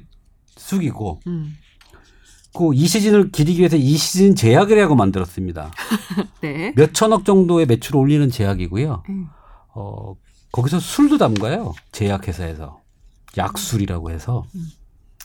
[0.56, 1.56] 쑥이고 음.
[2.56, 5.70] 그 이시진을 기리기 위해서 이시진 제약이라고 만들었습니다.
[6.42, 6.72] 네.
[6.76, 9.02] 몇 천억 정도의 매출 을 올리는 제약이고요.
[9.08, 9.28] 음.
[9.74, 10.14] 어,
[10.52, 11.74] 거기서 술도 담가요.
[11.92, 12.80] 제약회사에서.
[13.36, 14.44] 약술이라고 해서.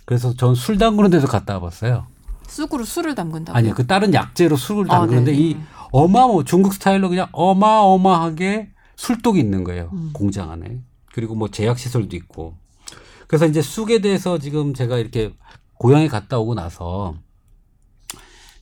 [0.05, 2.05] 그래서 전 술 담그는 데서 갔다 와봤어요.
[2.47, 3.57] 쑥으로 술을 담근다고.
[3.57, 3.73] 아니요.
[3.73, 5.43] 그 다른 약재로 술을 아, 담그는데 네네.
[5.43, 5.57] 이
[5.91, 9.89] 어마어 중국 스타일로 그냥 어마어마하게 술독이 있는 거예요.
[9.93, 10.11] 음.
[10.13, 10.79] 공장 안에.
[11.11, 12.55] 그리고 뭐 제약 시설도 있고.
[13.27, 15.33] 그래서 이제 쑥에 대해서 지금 제가 이렇게
[15.77, 17.15] 고향에 갔다 오고 나서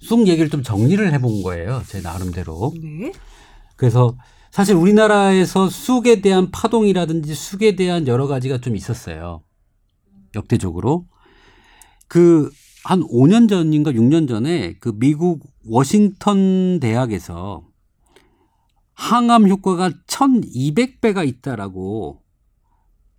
[0.02, 1.82] 쑥 얘기를 좀 정리를 해본 거예요.
[1.88, 2.74] 제 나름대로.
[2.82, 3.12] 네.
[3.76, 4.18] 그래서
[4.52, 9.44] 사실 우리나라에서 쑥에 대한 파동이라든지 쑥에 대한 여러 가지가 좀 있었어요.
[10.36, 11.08] 역대적으로.
[12.08, 12.50] 그
[12.84, 17.66] 한 5년 전인가 6년 전에 그 미국 워싱턴 대학에서
[18.94, 22.22] 항암 효과가 1200배가 있다라고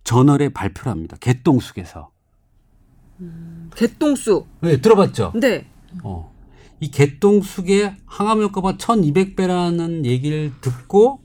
[0.03, 1.17] 저널에 발표를 합니다.
[1.19, 2.11] 개똥쑥에서.
[3.75, 4.47] 개똥쑥.
[4.61, 5.31] 네, 들어봤죠?
[5.35, 5.65] 네.
[6.03, 6.33] 어.
[6.79, 11.21] 이 개똥쑥의 항암 효과가 1200배라는 얘기를 듣고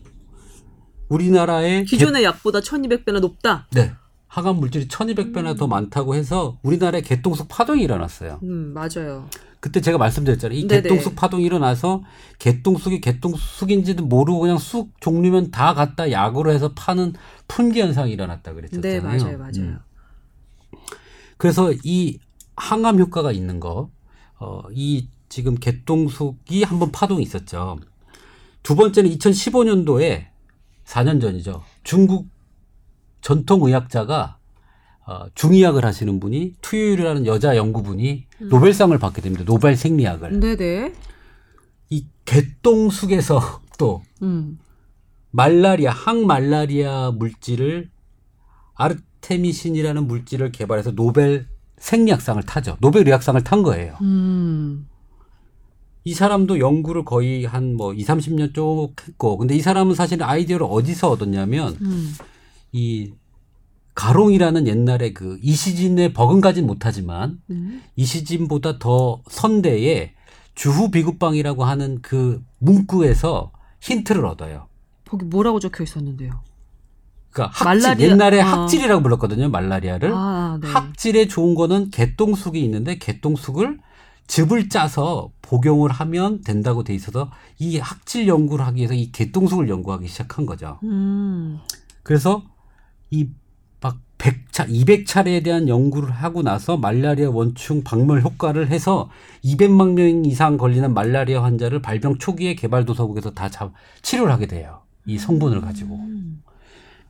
[1.09, 3.67] 우리나라의 개- 기존의 약보다 1200배나 높다.
[3.73, 3.93] 네.
[4.29, 8.39] 항암 물질이 1200배나 더 많다고 해서 우리나라에 개똥쑥 파동이 일어났어요.
[8.45, 9.29] 음, 맞아요.
[9.59, 10.57] 그때 제가 말씀드렸잖아요.
[10.57, 10.83] 이 네네.
[10.83, 12.03] 개똥쑥 파동이 일어나서
[12.39, 17.15] 개똥쑥이 개똥쑥인지도 모르고 그냥 쑥 종류면 다 갖다 약으로 해서 파는
[17.49, 18.81] 품귀 현상이 일어났다 그랬잖아요.
[18.83, 19.37] 네, 맞아요.
[19.37, 19.53] 맞아요.
[19.59, 19.79] 음.
[21.37, 22.19] 그래서 이
[22.61, 23.91] 항암 효과가 있는 거,
[24.39, 27.79] 어, 이 지금 개똥쑥이 한번 파동이 있었죠.
[28.63, 30.27] 두 번째는 2015년도에
[30.85, 31.63] 4년 전이죠.
[31.83, 32.29] 중국
[33.23, 34.39] 전통 의학자가
[35.07, 39.45] 어, 중의학을 하시는 분이 투유유라는 여자 연구분이 노벨상을 받게 됩니다.
[39.45, 40.39] 노벨 생리학을.
[40.39, 40.93] 네네.
[41.91, 44.59] 이 개똥쑥에서 또 음.
[45.31, 47.91] 말라리아, 항말라리아 물질을
[48.75, 51.49] 아르테미시닌이라는 물질을 개발해서 노벨
[51.81, 52.77] 생리학상을 타죠.
[52.81, 53.97] 노벨 의학상을 탄 거예요.
[54.03, 54.87] 음.
[56.05, 60.67] 이 사람도 연구를 거의 한 뭐 2, 30년 쭉 했고 근데 이 사람은 사실 아이디어를
[60.71, 62.15] 어디서 얻었냐면 음.
[62.73, 63.13] 이
[63.95, 67.83] 가롱이라는 옛날에 그 이시진에 버금가진 못하지만 음.
[67.97, 70.15] 이시진보다 더 선대의
[70.55, 74.69] 주후 비급방이라고 하는 그 문구에서 힌트를 얻어요.
[75.09, 76.43] 거기 뭐라고 적혀 있었는데요?
[77.33, 78.63] 그러니까 학질 말라리아- 옛날에 아.
[78.63, 79.49] 학질이라고 불렀거든요.
[79.51, 80.13] 말라리아를.
[80.15, 80.69] 아, 네.
[80.69, 83.79] 학질에 좋은 거는 개똥쑥이 있는데 개똥쑥을
[84.27, 90.07] 즙을 짜서 복용을 하면 된다고 돼 있어서 이 학질 연구를 하기 위해서 이 개똥쑥을 연구하기
[90.09, 90.79] 시작한 거죠.
[90.85, 91.59] 음.
[92.03, 92.43] 그래서
[93.11, 93.29] 이
[93.83, 99.09] 막 100차, 200차례에 대한 연구를 하고 나서 말라리아 원충 박멸 효과를 해서
[99.43, 104.83] 200만 명 이상 걸리는 말라리아 환자를 발병 초기에 개발도서국에서 다 잡, 치료를 하게 돼요.
[105.07, 105.95] 이 성분을 가지고.
[105.95, 106.43] 음.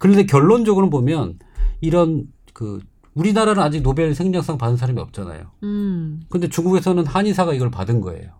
[0.00, 1.38] 그런데 결론적으로 보면
[1.80, 2.80] 이런 그
[3.14, 5.42] 우리나라는 아직 노벨 생리학상 받은 사람이 없잖아요.
[5.62, 6.22] 음.
[6.30, 8.30] 근데 중국에서는 한의사가 이걸 받은 거예요.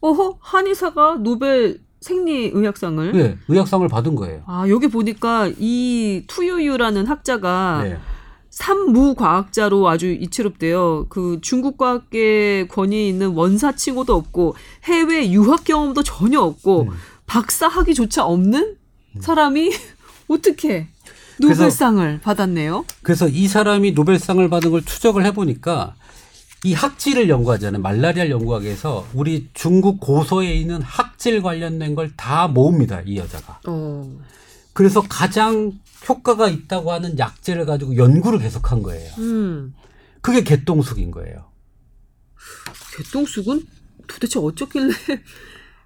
[0.00, 4.42] 어허, 한의사가 노벨 생리의학상을 네, 의학상을 받은 거예요.
[4.46, 7.98] 아, 여기 보니까 이 투유유라는 학자가 네.
[8.50, 11.06] 삼무과학자로 아주 이채롭대요.
[11.08, 16.88] 그 중국 과학계 권위 있는 원사 칭호도 없고 해외 유학 경험도 전혀 없고 음.
[17.26, 18.76] 박사 학위조차 없는
[19.20, 19.72] 사람이
[20.28, 20.88] 어떻게
[21.40, 22.84] 노벨상을 받았네요.
[23.02, 25.94] 그래서 이 사람이 노벨상을 받은 걸 추적을 해보니까
[26.64, 27.82] 이 학질을 연구하잖아요.
[27.82, 33.02] 말라리아를 연구하기 위해서 우리 중국 고서에 있는 학질 관련된 걸 다 모읍니다.
[33.06, 33.60] 이 여자가.
[33.66, 34.10] 어.
[34.72, 35.72] 그래서 가장
[36.08, 39.12] 효과가 있다고 하는 약재를 가지고 연구를 계속한 거예요.
[39.18, 39.74] 음.
[40.20, 41.46] 그게 개똥숙인 거예요.
[42.96, 43.62] 개똥쑥은
[44.06, 44.92] 도대체 어쩌길래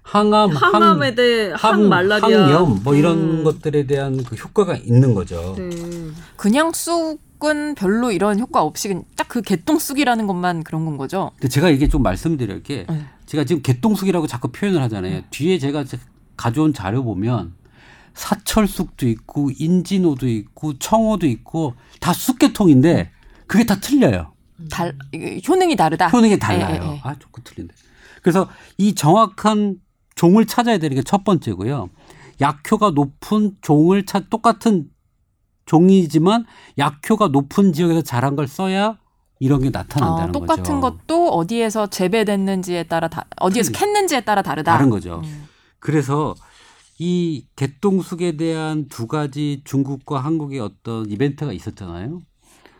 [0.03, 3.43] 항암, 항암에 항, 대해 항, 항말라리아 항염 뭐 이런 음.
[3.43, 5.55] 것들에 대한 그 효과가 있는 거죠.
[5.57, 5.69] 네.
[6.35, 11.31] 그냥 쑥은 별로 이런 효과 없이 딱 그 개똥 쑥이라는 것만 그런 건 거죠.
[11.35, 13.05] 근데 제가 이게 좀 말씀드릴 게 네.
[13.25, 15.21] 제가 지금 개똥 쑥이라고 자꾸 표현을 하잖아요.
[15.29, 15.85] 뒤에 제가
[16.35, 17.53] 가져온 자료 보면
[18.13, 23.09] 사철쑥도 있고 인진호도 있고 청호도 있고 다 쑥계통인데
[23.47, 24.33] 그게 다 틀려요.
[24.69, 24.97] 달
[25.47, 26.09] 효능이 다르다.
[26.09, 26.81] 효능이 달라요.
[26.83, 27.01] 예, 예, 예.
[27.03, 27.73] 아, 조금 틀린데.
[28.21, 29.77] 그래서 이 정확한
[30.21, 31.89] 종을 찾아야 되는 게 첫 번째고요.
[32.41, 34.85] 약효가 높은 종을 찾 똑같은
[35.65, 36.45] 종이지만
[36.77, 38.97] 약효가 높은 지역에서 자란 걸 써야
[39.39, 40.97] 이런 게 나타난다는 어, 똑같은 거죠.
[41.07, 44.71] 것도 어디에서 재배됐는지에 따라 다 어디에서 틀리- 캤는지에 따라 다르다.
[44.73, 45.21] 다른 거죠.
[45.23, 45.47] 음.
[45.79, 46.35] 그래서
[46.99, 52.21] 이 개똥쑥에 대한 두 가지 중국과 한국의 어떤 이벤트가 있었잖아요.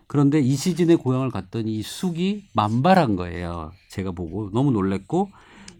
[0.05, 3.71] 그런데 이 시즌에 고향을 갔더니 이 쑥이 만발한 거예요.
[3.89, 5.29] 제가 보고 너무 놀랬고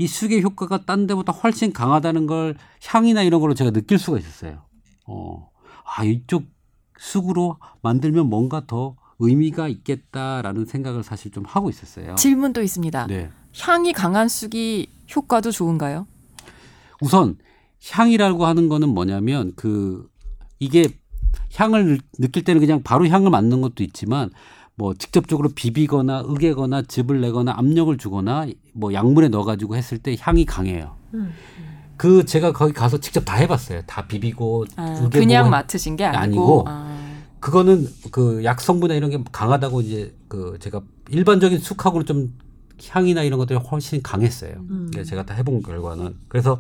[0.02, 4.64] 이 쑥의 효과가 딴 데보다 훨씬 강하다는 걸 향이나 이런 걸로 제가 느낄 수가 있었어요.
[5.06, 5.48] 어.
[5.86, 6.46] 아, 이쪽
[6.98, 12.16] 쑥으로 만들면 뭔가 더 의미가 있겠다라는 생각을 사실 좀 하고 있었어요.
[12.16, 13.06] 질문도 있습니다.
[13.06, 13.30] 네.
[13.60, 16.08] 향이 강한 쑥이 효과도 좋은가요?
[17.00, 17.38] 우선
[17.92, 20.10] 향이라고 하는 거는 뭐냐면 그
[20.58, 20.88] 이게
[21.54, 24.32] 향을 느낄 때는 그냥 바로 향을 맡는 것도 있지만
[24.82, 30.96] 뭐 직접적으로 비비거나 으개거나 즙을 내거나 압력을 주거나 뭐 약물에 넣어가지고 했을 때 향이 강해요.
[31.14, 31.32] 음.
[31.98, 33.84] 그 제가 거기 가서 직접 다 해봤어요.
[33.86, 36.98] 다 비비고 아, 그냥 해- 맡으신 게 아니고, 아니고 아.
[37.40, 42.34] 그거는 그 약 성분이나 이런 게 강하다고 이제 그 제가 일반적인 쑥하고는 좀
[42.90, 44.54] 향이나 이런 것들이 훨씬 강했어요.
[44.72, 44.90] 음.
[44.96, 46.60] 네, 제가 다 해본 결과는 그래서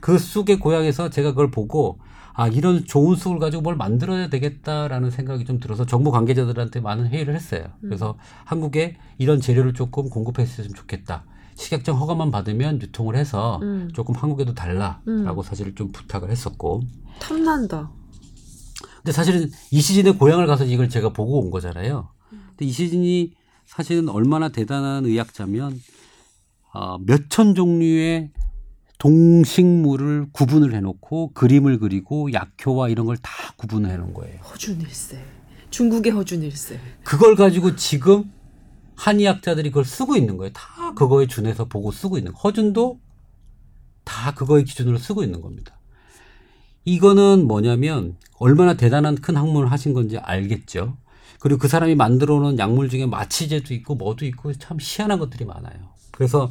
[0.00, 2.00] 그 쑥의 고향에서 제가 그걸 보고
[2.32, 7.34] 아 이런 좋은 쑥을 가지고 뭘 만들어야 되겠다라는 생각이 좀 들어서 정부 관계자들한테 많은 회의를
[7.34, 7.64] 했어요.
[7.80, 11.24] 그래서 한국에 이런 재료를 조금 공급했으면 좋겠다.
[11.54, 13.90] 식약청 허가만 받으면 유통을 해서 음.
[13.92, 16.82] 조금 한국에도 달라라고 사실 좀 부탁을 했었고
[17.20, 17.90] 탐난다.
[18.96, 22.08] 근데 사실은 이 시즌에 고향을 가서 이걸 제가 보고 온 거잖아요.
[22.30, 23.34] 근데 이 시즌이
[23.66, 25.78] 사실은 얼마나 대단한 의학자면
[26.72, 28.30] 어, 몇천 종류의
[29.00, 34.38] 동식물을 구분을 해놓고 그림을 그리고 약효와 이런 걸 다 구분을 해놓은 거예요.
[34.40, 35.18] 허준일세.
[35.70, 36.78] 중국의 허준일세.
[37.02, 38.30] 그걸 가지고 지금
[38.96, 40.52] 한의학자들이 그걸 쓰고 있는 거예요.
[40.52, 42.40] 다 그거에 준해서 보고 쓰고 있는 거예요.
[42.42, 43.00] 허준도
[44.04, 45.78] 다 그거의 기준으로 쓰고 있는 겁니다.
[46.84, 50.98] 이거는 뭐냐면 얼마나 대단한 큰 학문을 하신 건지 알겠죠.
[51.38, 55.88] 그리고 그 사람이 만들어 놓은 약물 중에 마취제도 있고 뭐도 있고 참 희한한 것들이 많아요.
[56.10, 56.50] 그래서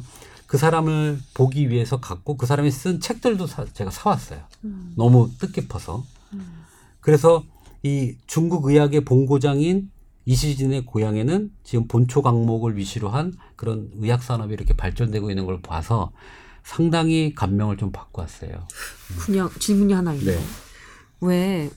[0.50, 4.40] 그 사람을 보기 위해서 갔고 그 사람이 쓴 책들도 사- 제가 사왔어요.
[4.96, 6.04] 너무 뜻깊어서.
[6.98, 7.44] 그래서
[7.84, 9.92] 이 중국 의학의 본고장인
[10.24, 16.10] 이시진의 고향에는 지금 본초 강목을 위시로 한 그런 의학 산업이 이렇게 발전되고 있는 걸 봐서
[16.64, 18.66] 상당히 감명을 좀 받고 왔어요.
[19.20, 20.32] 그냥 질문이 하나 있네.
[20.34, 20.40] 네.
[21.20, 21.70] 왜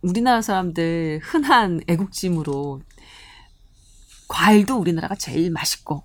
[0.00, 2.82] 우리나라 사람들 흔한 애국심으로
[4.28, 6.04] 과일도 우리나라가 제일 맛있고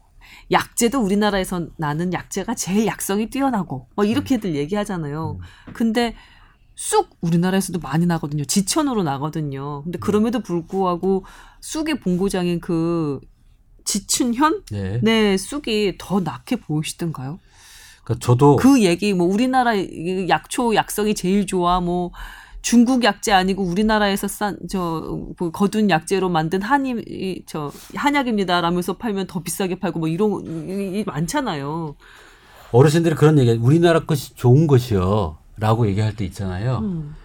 [0.51, 5.39] 약재도 우리나라에서 나는 약재가 제일 약성이 뛰어나고 뭐 이렇게들 얘기하잖아요.
[5.73, 6.15] 근데
[6.75, 8.45] 쑥 우리나라에서도 많이 나거든요.
[8.45, 9.83] 지천으로 나거든요.
[9.83, 11.25] 근데 그럼에도 불구하고
[11.59, 13.19] 쑥의 본고장인 그
[13.83, 14.99] 지춘현 네.
[15.01, 17.39] 네 쑥이 더 낫게 보이시던가요?
[18.03, 22.11] 그러니까 저도 그 얘기 뭐 우리나라 이 약초 약성이 제일 좋아 뭐
[22.67, 29.39] 중국 약재 아니고 우리나라에서 싼저 그 거둔 약재로 만든 한이 이- 저 한약입니다라면서 팔면 더
[29.39, 31.95] 비싸게 팔고 뭐 이런 이- 이 많잖아요.
[32.73, 35.37] 어르신들이 그런 얘기, 우리나라 것이 좋은 것이요.
[35.57, 36.79] 라고 얘기할 때 있잖아요.
[36.79, 37.15] 음.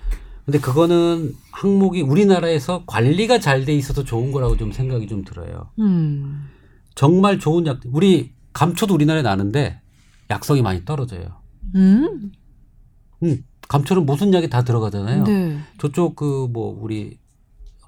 [0.44, 5.70] 근데 그거는 항목이 우리나라에서 관리가 잘 돼 있어서 좋은 거라고 좀 생각이 좀 들어요.
[5.80, 6.50] 음.
[6.94, 9.80] 정말 좋은 약, 우리 감초도 우리나라에 나는데
[10.30, 11.40] 약성이 많이 떨어져요.
[11.74, 12.30] 음.
[13.24, 15.24] 음, 감초는 무슨 약이 다 들어가잖아요.
[15.24, 15.58] 네.
[15.78, 17.18] 저쪽 그 뭐 우리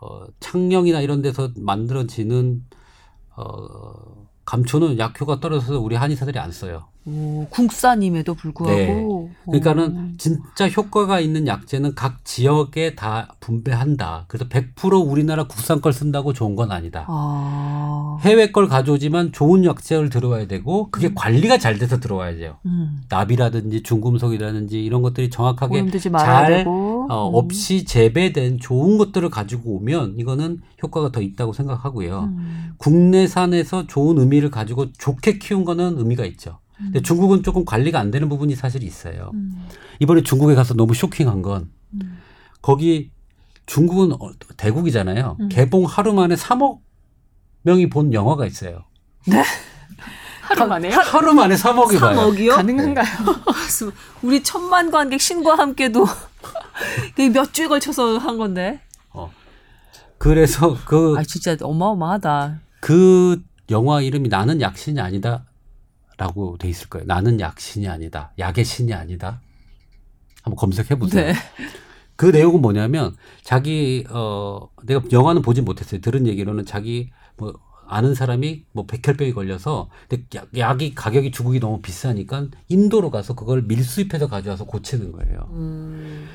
[0.01, 2.65] 어 창녕이나 이런 데서 만들어지는
[3.37, 3.93] 어
[4.45, 6.85] 감초는 약효가 떨어져서 우리 한의사들이 안 써요.
[7.07, 9.14] 오, 국산임에도 불구하고
[9.45, 14.25] 그러니까는 진짜 효과가 있는 약제는 각 지역에 다 분배한다.
[14.29, 17.05] 그래서 100% 우리나라 국산 걸 쓴다고 좋은 건 아니다.
[17.09, 18.19] 아.
[18.23, 21.15] 해외 걸 가져오지만 좋은 약제를 들어와야 되고 그게 음.
[21.15, 22.57] 관리가 잘 돼서 들어와야 돼요.
[22.67, 23.03] 음.
[23.09, 25.87] 납이라든지 중금속이라든지 이런 것들이 정확하게
[26.19, 26.65] 잘.
[26.67, 27.35] 어, 음.
[27.35, 32.21] 없이 재배된 좋은 것들을 가지고 오면 이거는 효과가 더 있다고 생각하고요.
[32.25, 32.73] 음.
[32.79, 36.59] 국내산에서 좋은 의미를 가지고 좋게 키운 거는 의미가 있죠.
[36.77, 39.31] 근데 중국은 조금 관리가 안 되는 부분이 사실 있어요.
[39.35, 39.67] 음.
[40.01, 42.19] 이번에 중국에 가서 너무 쇼킹한 건 음.
[42.63, 43.11] 거기
[43.67, 45.37] 중국은 어, 대국이잖아요.
[45.41, 45.49] 음.
[45.49, 46.81] 개봉 하루 만에 3억
[47.63, 48.85] 명이 본 영화가 있어요.
[50.43, 52.31] 하루 만에 하루 만에 3억이 봐요.
[52.33, 52.55] 3억이요?
[52.57, 53.07] 가능한가요?
[54.23, 56.05] 우리 천만 관객 신과 함께도
[57.33, 58.81] 몇 주에 걸쳐서 한 건데.
[60.19, 62.61] 그래서 그 아 진짜 어마어마하다.
[62.81, 65.45] 그 영화 이름이 나는 약신이 아니다
[66.17, 67.07] 라고 돼 있을 거예요.
[67.07, 68.33] 나는 약신이 아니다.
[68.39, 69.41] 약의 신이 아니다.
[70.43, 71.33] 한번 검색해 보세요.
[71.33, 71.35] 네.
[72.17, 76.01] 그 내용은 뭐냐면 자기 어 내가 영화는 보지 못했어요.
[76.01, 77.55] 들은 얘기로는 자기 뭐
[77.87, 83.63] 아는 사람이 뭐 백혈병이 걸려서 근데 약, 약이 가격이 중국이 너무 비싸니까 인도로 가서 그걸
[83.63, 85.49] 밀수입해서 가져와서 고치는 거예요.
[85.53, 86.29] 음.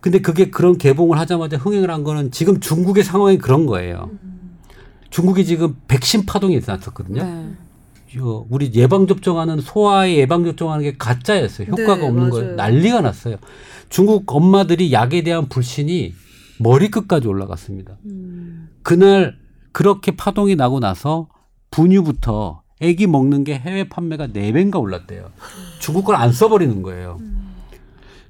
[0.00, 4.10] 근데 그게 그런 개봉을 하자마자 흥행을 한 거는 지금 중국의 상황이 그런 거예요.
[5.10, 7.24] 중국이 지금 백신 파동이 났었거든요.
[7.24, 7.56] 네.
[8.16, 11.68] 요 우리 예방 접종하는 소아의 예방 접종하는 게 가짜였어요.
[11.68, 12.30] 효과가 네, 없는.
[12.30, 12.54] 거예요.
[12.54, 13.36] 난리가 났어요.
[13.88, 16.14] 중국 엄마들이 약에 대한 불신이
[16.60, 17.98] 머리끝까지 올라갔습니다.
[18.06, 18.68] 음.
[18.82, 19.36] 그날
[19.72, 21.28] 그렇게 파동이 나고 나서
[21.70, 25.30] 분유부터 애기 먹는 게 해외 판매가 4배인가 올랐대요.
[25.80, 27.18] 중국 걸 안 써버리는 거예요.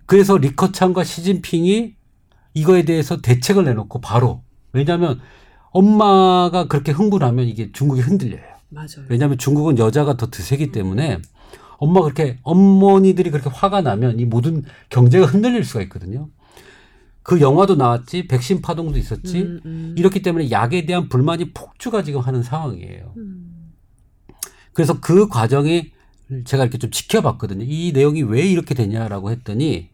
[0.06, 1.94] 그래서 리커창과 시진핑이
[2.54, 5.20] 이거에 대해서 대책을 내놓고 바로 왜냐하면
[5.70, 8.57] 엄마가 그렇게 흥분하면 이게 중국이 흔들려요.
[8.68, 9.06] 맞아요.
[9.08, 11.20] 왜냐하면 중국은 여자가 더 드세기 때문에
[11.78, 16.28] 엄마가 그렇게 어머니들이 그렇게 화가 나면 이 모든 경제가 흔들릴 수가 있거든요.
[17.22, 19.42] 그 영화도 나왔지, 백신 파동도 있었지.
[19.42, 19.94] 음, 음.
[19.98, 23.12] 이렇기 때문에 약에 대한 불만이 폭주가 지금 하는 상황이에요.
[23.16, 23.72] 음.
[24.72, 25.92] 그래서 그 과정이
[26.44, 27.64] 제가 이렇게 좀 지켜봤거든요.
[27.68, 29.90] 이 내용이 왜 이렇게 되냐라고 했더니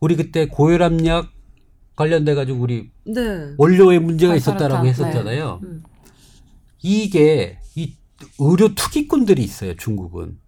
[0.00, 1.30] 우리 그때 고혈압약
[1.96, 3.54] 관련돼 가지고 우리 네.
[3.58, 4.90] 원료에 문제가 있었다라고 네.
[4.90, 5.60] 했었잖아요.
[5.62, 5.82] 음.
[6.82, 7.59] 이게 이
[8.38, 9.76] 의료 투기꾼들이 있어요.
[9.76, 10.38] 중국은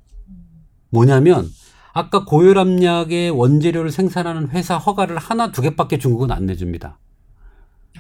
[0.91, 1.49] 뭐냐면
[1.93, 6.99] 아까 고혈압약의 원재료를 생산하는 회사 허가를 하나 두 개밖에 중국은 안 내줍니다.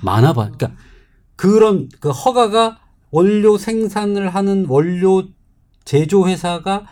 [0.02, 0.50] 많아 봐.
[0.50, 0.72] 그러니까
[1.37, 2.80] 그런 그 허가가
[3.11, 5.28] 원료 생산을 하는 원료
[5.85, 6.87] 제조 회사가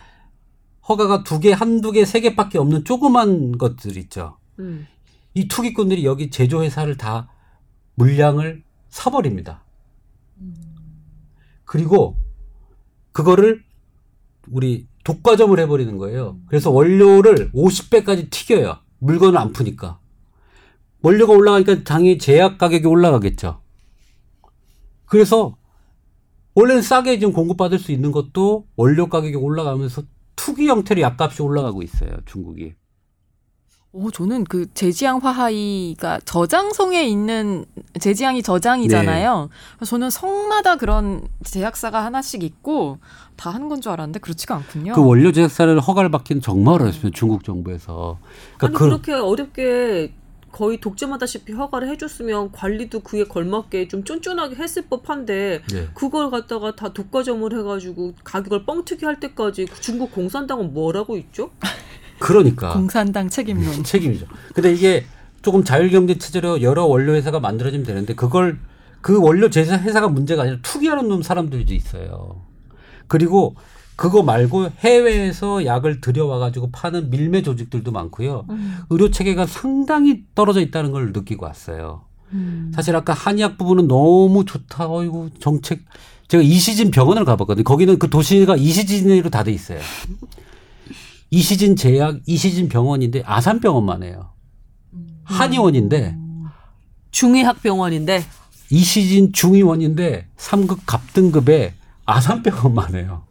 [0.87, 4.37] 허가가 두 개, 한두 개, 세 개밖에 없는 조그만 것들 있죠.
[4.59, 4.87] 음.
[5.33, 7.29] 이 투기꾼들이 여기 제조 회사를 다
[7.95, 9.63] 물량을 사버립니다.
[11.65, 12.17] 그리고
[13.11, 13.63] 그거를
[14.49, 16.37] 우리 독과점을 해버리는 거예요.
[16.47, 18.77] 그래서 원료를 50배까지 튀겨요.
[18.99, 19.99] 물건을 안 푸니까.
[21.01, 23.61] 원료가 올라가니까 당연히 제약 가격이 올라가겠죠.
[25.05, 25.57] 그래서
[26.53, 30.03] 원래는 싸게 지금 공급받을 수 있는 것도 원료 가격이 올라가면서
[30.35, 32.11] 투기 형태로 약값이 올라가고 있어요.
[32.25, 32.73] 중국이.
[33.93, 37.65] 오, 저는 그 제지향 화하이가 저장성에 있는
[37.99, 39.49] 제지향이 저장이잖아요.
[39.75, 42.99] 그래서 저는 성마다 그런 제약사가 하나씩 있고
[43.35, 44.93] 다 하는 건 줄 알았는데 그렇지가 않군요.
[44.93, 47.17] 그 원료 제작사를 허가를 받기는 정말 어렵습니다.
[47.17, 48.17] 중국 정부에서.
[48.21, 50.13] 아니 그러니까 그, 그렇게 어렵게
[50.53, 55.87] 거의 독점하다시피 허가를 해줬으면 관리도 그에 걸맞게 좀 쫀쫀하게 했을 법한데 네.
[55.93, 61.51] 그걸 갖다가 다 독과점을 해가지고 가격을 뻥튀기 할 때까지 그 중국 공산당은 뭐라고 있죠?
[62.21, 63.83] 그러니까 공산당 책임론.
[63.83, 64.25] 책임이죠.
[64.53, 65.05] 근데 이게
[65.41, 68.59] 조금 자율경제 체제로 여러 원료 회사가 만들어지면 되는데 그걸
[69.01, 72.41] 그 원료 제조 회사가 문제가 아니라 투기하는 놈 사람들도 있어요.
[73.07, 73.55] 그리고
[73.95, 78.45] 그거 말고 해외에서 약을 들여와 가지고 파는 밀매 조직들도 많고요.
[78.89, 82.03] 의료 체계가 상당히 떨어져 있다는 걸 느끼고 왔어요.
[82.73, 84.87] 사실 아까 한의학 부분은 너무 좋다.
[84.89, 85.81] 어이구 정책.
[86.29, 87.63] 제가 이시진 병원을 가봤거든요.
[87.63, 89.79] 거기는 그 도시가 이시진으로 다 돼 있어요.
[91.31, 94.33] 이시진 제약, 이시진 병원인데 아산병원만 해요.
[95.23, 96.17] 한의원인데
[97.11, 98.21] 중의학병원인데
[98.69, 101.73] 이시진 중의원인데 3급 갑등급에
[102.05, 103.23] 아산병원만 해요.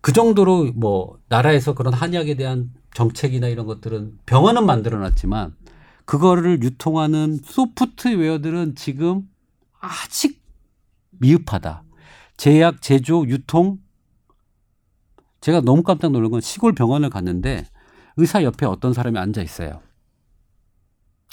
[0.00, 5.54] 그 정도로 뭐 나라에서 그런 한의학에 대한 정책이나 이런 것들은 병원은 만들어 놨지만
[6.06, 9.28] 그거를 유통하는 소프트웨어들은 지금
[9.78, 10.40] 아직
[11.10, 11.82] 미흡하다.
[12.38, 13.78] 제약, 제조, 유통
[15.40, 17.66] 제가 너무 깜짝 놀란 건 시골 병원을 갔는데
[18.16, 19.80] 의사 옆에 어떤 사람이 앉아 있어요.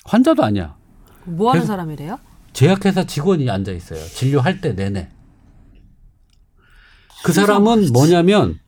[0.06, 0.78] 환자도 아니야.
[1.26, 2.20] 뭐 하는 사람이래요?
[2.53, 4.06] 제약회사 직원이 앉아 있어요.
[4.08, 5.10] 진료할 때 내내.
[7.24, 8.60] 그 사람은 뭐냐면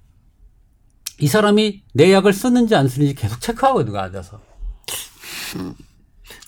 [1.19, 4.41] 이 사람이 내 약을 쓰는지 안 쓰는지 계속 체크하고 있는 거야 앉아서.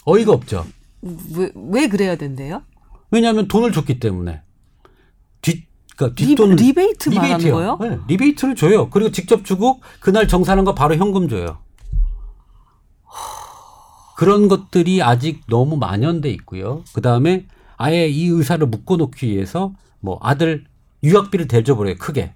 [0.06, 0.66] 어이가 없죠.
[1.02, 2.64] 왜, 왜 그래야 된대요?
[3.12, 4.49] 왜냐하면 돈을 줬기 때문에 뒷
[6.00, 7.54] 그러니까 리, 뒷돈 리베이트 말하는 리베이트요.
[7.54, 7.78] 거예요?
[7.82, 8.90] 네, 리베이트를 줘요.
[8.90, 11.58] 그리고 직접 주고 그날 정산한 거 바로 현금 줘요.
[14.16, 16.84] 그런 것들이 아직 너무 만연돼 있고요.
[16.94, 17.48] 그 다음에
[17.78, 20.66] 아예 이 의사를 묶어놓기 위해서 뭐 아들
[21.04, 21.96] 유학비를 대줘버려요.
[21.96, 22.34] 크게.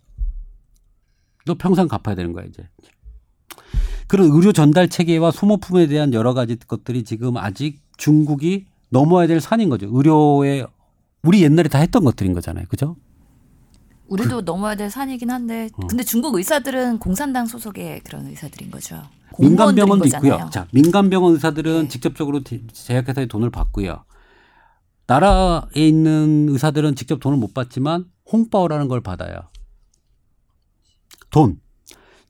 [1.46, 2.68] 너 평생 갚아야 되는 거야 이제.
[4.08, 9.70] 그런 의료 전달 체계와 소모품에 대한 여러 가지 것들이 지금 아직 중국이 넘어야 될 산인
[9.70, 9.88] 거죠.
[9.92, 10.66] 의료에
[11.22, 12.66] 우리 옛날에 다 했던 것들인 거잖아요.
[12.68, 12.96] 그죠?
[14.08, 15.88] 우리도 넘어야 될 산이긴 한데 어.
[15.88, 19.02] 근데 중국 의사들은 공산당 소속의 그런 의사들인 거죠.
[19.40, 20.34] 민간 병원도 거잖아요.
[20.36, 20.50] 있고요.
[20.52, 21.88] 자, 민간 병원 의사들은 네.
[21.88, 24.04] 직접적으로 제- 제약회사에 돈을 받고요.
[25.08, 29.36] 나라에 있는 의사들은 직접 돈을 못 받지만 홍바오라는 걸 받아요.
[31.32, 31.60] 돈.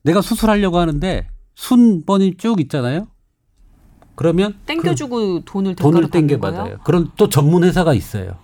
[0.02, 3.08] 내가 수술하려고 하는데 순번이 쭉 있잖아요.
[4.16, 6.40] 그러면 땡겨주고 돈을 그 돈을 대가로 땡겨?
[6.40, 6.78] 받아요.
[6.84, 8.38] 그런 또 전문 회사가 있어요.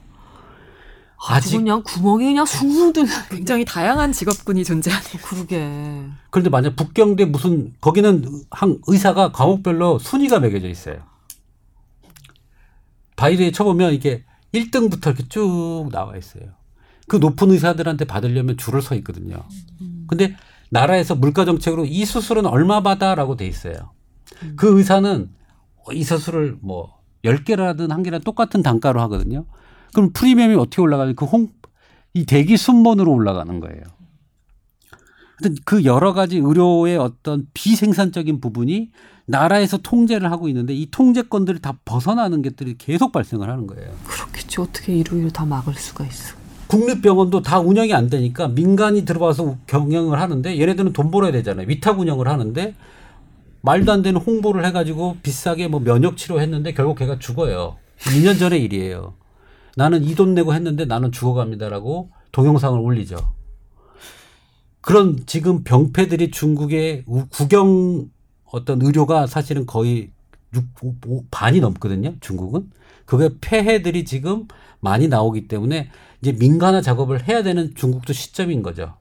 [1.29, 5.23] 아주 아직 그냥 구멍이 그냥 숭숭들 굉장히 다양한 직업군이 존재하네요.
[5.23, 6.07] 그러게.
[6.31, 11.03] 그런데 만약 북경대 무슨 거기는 한 의사가 과목별로 순위가 매겨져 있어요.
[13.17, 16.45] 바이러에 쳐보면 이게 1등부터 이렇게 쭉 나와 있어요.
[17.07, 19.45] 그 높은 의사들한테 받으려면 줄을 서 있거든요.
[20.07, 20.37] 근데
[20.71, 23.75] 나라에서 물가 정책으로 이 수술은 얼마 받아라고 돼 있어요.
[24.57, 25.29] 그 의사는
[25.93, 29.45] 이 수술을 뭐 10개라든 한 개랑 똑같은 단가로 하거든요.
[29.93, 31.15] 그럼 프리미엄이 어떻게 올라가요?
[31.15, 31.49] 그 홍,
[32.15, 33.83] 이 대기 순번으로 올라가는 거예요.
[35.65, 38.91] 그 여러 가지 의료의 어떤 비생산적인 부분이
[39.27, 43.91] 나라에서 통제를 하고 있는데 이 통제권들을 다 벗어나는 것들이 계속 발생을 하는 거예요.
[44.05, 44.61] 그렇겠지.
[44.61, 46.35] 어떻게 일요일 다 막을 수가 있어.
[46.67, 51.67] 국립병원도 다 운영이 안 되니까 민간이 들어와서 경영을 하는데 얘네들은 돈 벌어야 되잖아요.
[51.69, 52.75] 위탁 운영을 하는데
[53.63, 57.77] 말도 안 되는 홍보를 해가지고 비싸게 뭐 면역 치료했는데 결국 걔가 죽어요.
[57.99, 59.15] 2년 전의 일이에요.
[59.77, 63.17] 나는 이 돈 내고 했는데 나는 죽어갑니다라고 동영상을 올리죠.
[64.81, 68.09] 그런 지금 병폐들이 중국의 우- 국영
[68.45, 70.11] 어떤 의료가 사실은 거의
[70.55, 70.65] 6,
[71.07, 72.15] 5, 반이 넘거든요.
[72.21, 72.71] 중국은.
[73.05, 74.47] 그게 폐해들이 지금
[74.81, 75.91] 많이 나오기 때문에
[76.21, 78.95] 이제 민간화 작업을 해야 되는 중국도 시점인 거죠.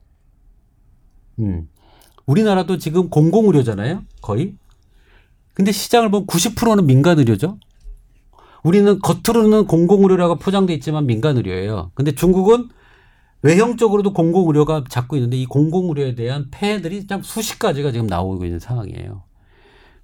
[1.38, 1.68] 음.
[2.26, 4.04] 우리나라도 지금 공공의료잖아요.
[4.20, 4.54] 거의.
[5.54, 7.58] 근데 시장을 보면 90%는 민간 의료죠.
[8.62, 11.92] 우리는 겉으로는 공공의료라고 포장돼 있지만 민간의료예요.
[11.94, 12.68] 근데 중국은
[13.42, 19.22] 외형적으로도 공공의료가 잡고 있는데 이 공공의료에 대한 폐해들이 참 수십 가지가 지금 나오고 있는 상황이에요.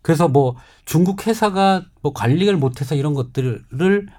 [0.01, 3.67] 그래서 뭐 중국 회사가 뭐 관리를 못해서 이런 것들을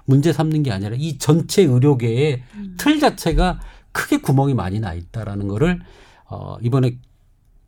[0.04, 2.42] 문제 삼는 게 아니라 이 전체 의료계의
[2.76, 3.58] 틀 자체가
[3.92, 5.80] 크게 구멍이 많이 나 있다라는 거를
[6.26, 6.98] 어 이번에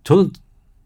[0.04, 0.32] 저는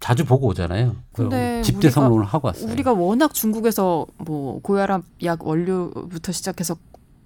[0.00, 0.96] 자주 보고 오잖아요.
[1.12, 2.70] 근데 집대 우리가- 선언을 하고 왔어요.
[2.70, 6.76] 우리가 워낙 중국에서 뭐 고혈압 약 원료부터 시작해서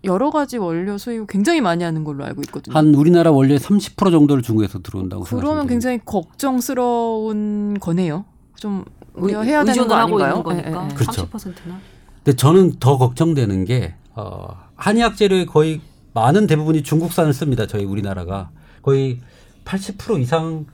[0.05, 2.77] 여러 가지 원료 수입 굉장히 많이 하는 걸로 알고 있거든요.
[2.77, 8.25] 한 우리나라 원료의 30% 정도를 중국에서 들어온다고 그러면 굉장히 걱정스러운 거네요.
[8.57, 10.31] 좀 우려해야 되는 거 아닌가요?
[10.31, 10.69] 있는 거니까.
[10.71, 10.95] 예, 예, 예.
[10.95, 11.29] 그렇죠.
[11.29, 11.81] 30%나.
[12.23, 15.81] 근데 저는 더 걱정되는 게 어, 한의학 재료의 거의
[16.15, 17.67] 많은 대부분이 중국산을 씁니다.
[17.67, 18.51] 저희 우리나라가
[18.83, 19.21] 거의
[19.65, 20.67] 80% 이상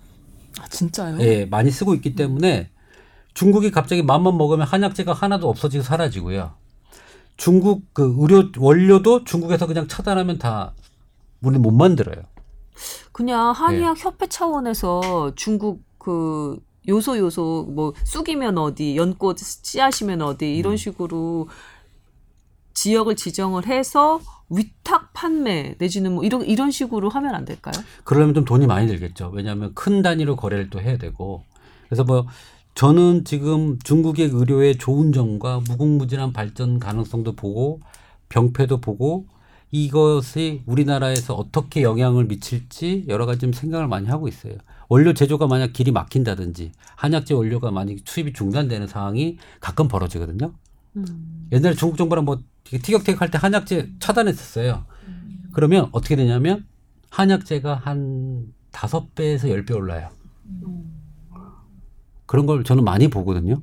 [0.65, 1.21] 아, 진짜요?
[1.21, 2.71] 예, 많이 쓰고 있기 때문에
[3.35, 6.55] 중국이 갑자기 맘만 먹으면 한약재가 하나도 없어지고 사라지고요.
[7.37, 10.73] 중국 그 의료 원료도 중국에서 그냥 차단하면 다
[11.43, 12.23] 우리는 못 만들어요.
[13.13, 14.03] 그냥 한의학 네.
[14.03, 20.77] 협회 차원에서 중국 그 요소 요소 뭐 쑥이면 어디, 연꽃 씨앗이면 어디 이런 음.
[20.77, 21.49] 식으로
[22.75, 24.21] 지역을 지정을 해서
[24.51, 27.75] 위탁 판매 내지는 뭐 이런 이런 식으로 하면 안 될까요?
[28.05, 29.31] 그러려면 좀 돈이 많이 들겠죠.
[29.33, 31.45] 왜냐하면 큰 단위로 거래를 또 해야 되고.
[31.89, 32.27] 그래서 뭐
[32.75, 37.81] 저는 지금 중국의 의료의 좋은 점과 무궁무진한 발전 가능성도 보고
[38.29, 39.27] 병폐도 보고
[39.71, 44.55] 이것이 우리나라에서 어떻게 영향을 미칠지 여러 가지 좀 생각을 많이 하고 있어요.
[44.89, 50.53] 원료 제조가 만약 길이 막힌다든지 한약재 원료가 만약 수입이 중단되는 상황이 가끔 벌어지거든요.
[51.53, 54.85] 옛날에 중국 정부랑 뭐 되게 티격태격 할 때 한약재 차단했었어요.
[55.53, 56.67] 그러면 어떻게 되냐면
[57.11, 60.09] 한약재가 한 다섯 배에서 열 배 올라요.
[62.27, 63.61] 그런 걸 저는 많이 보거든요.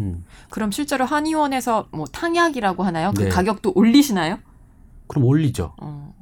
[0.00, 0.24] 음.
[0.50, 3.12] 그럼 실제로 한의원에서 뭐 탕약이라고 하나요?
[3.16, 3.28] 그 네.
[3.28, 4.38] 가격도 올리시나요?
[5.06, 5.74] 그럼 올리죠.
[5.80, 6.14] 어.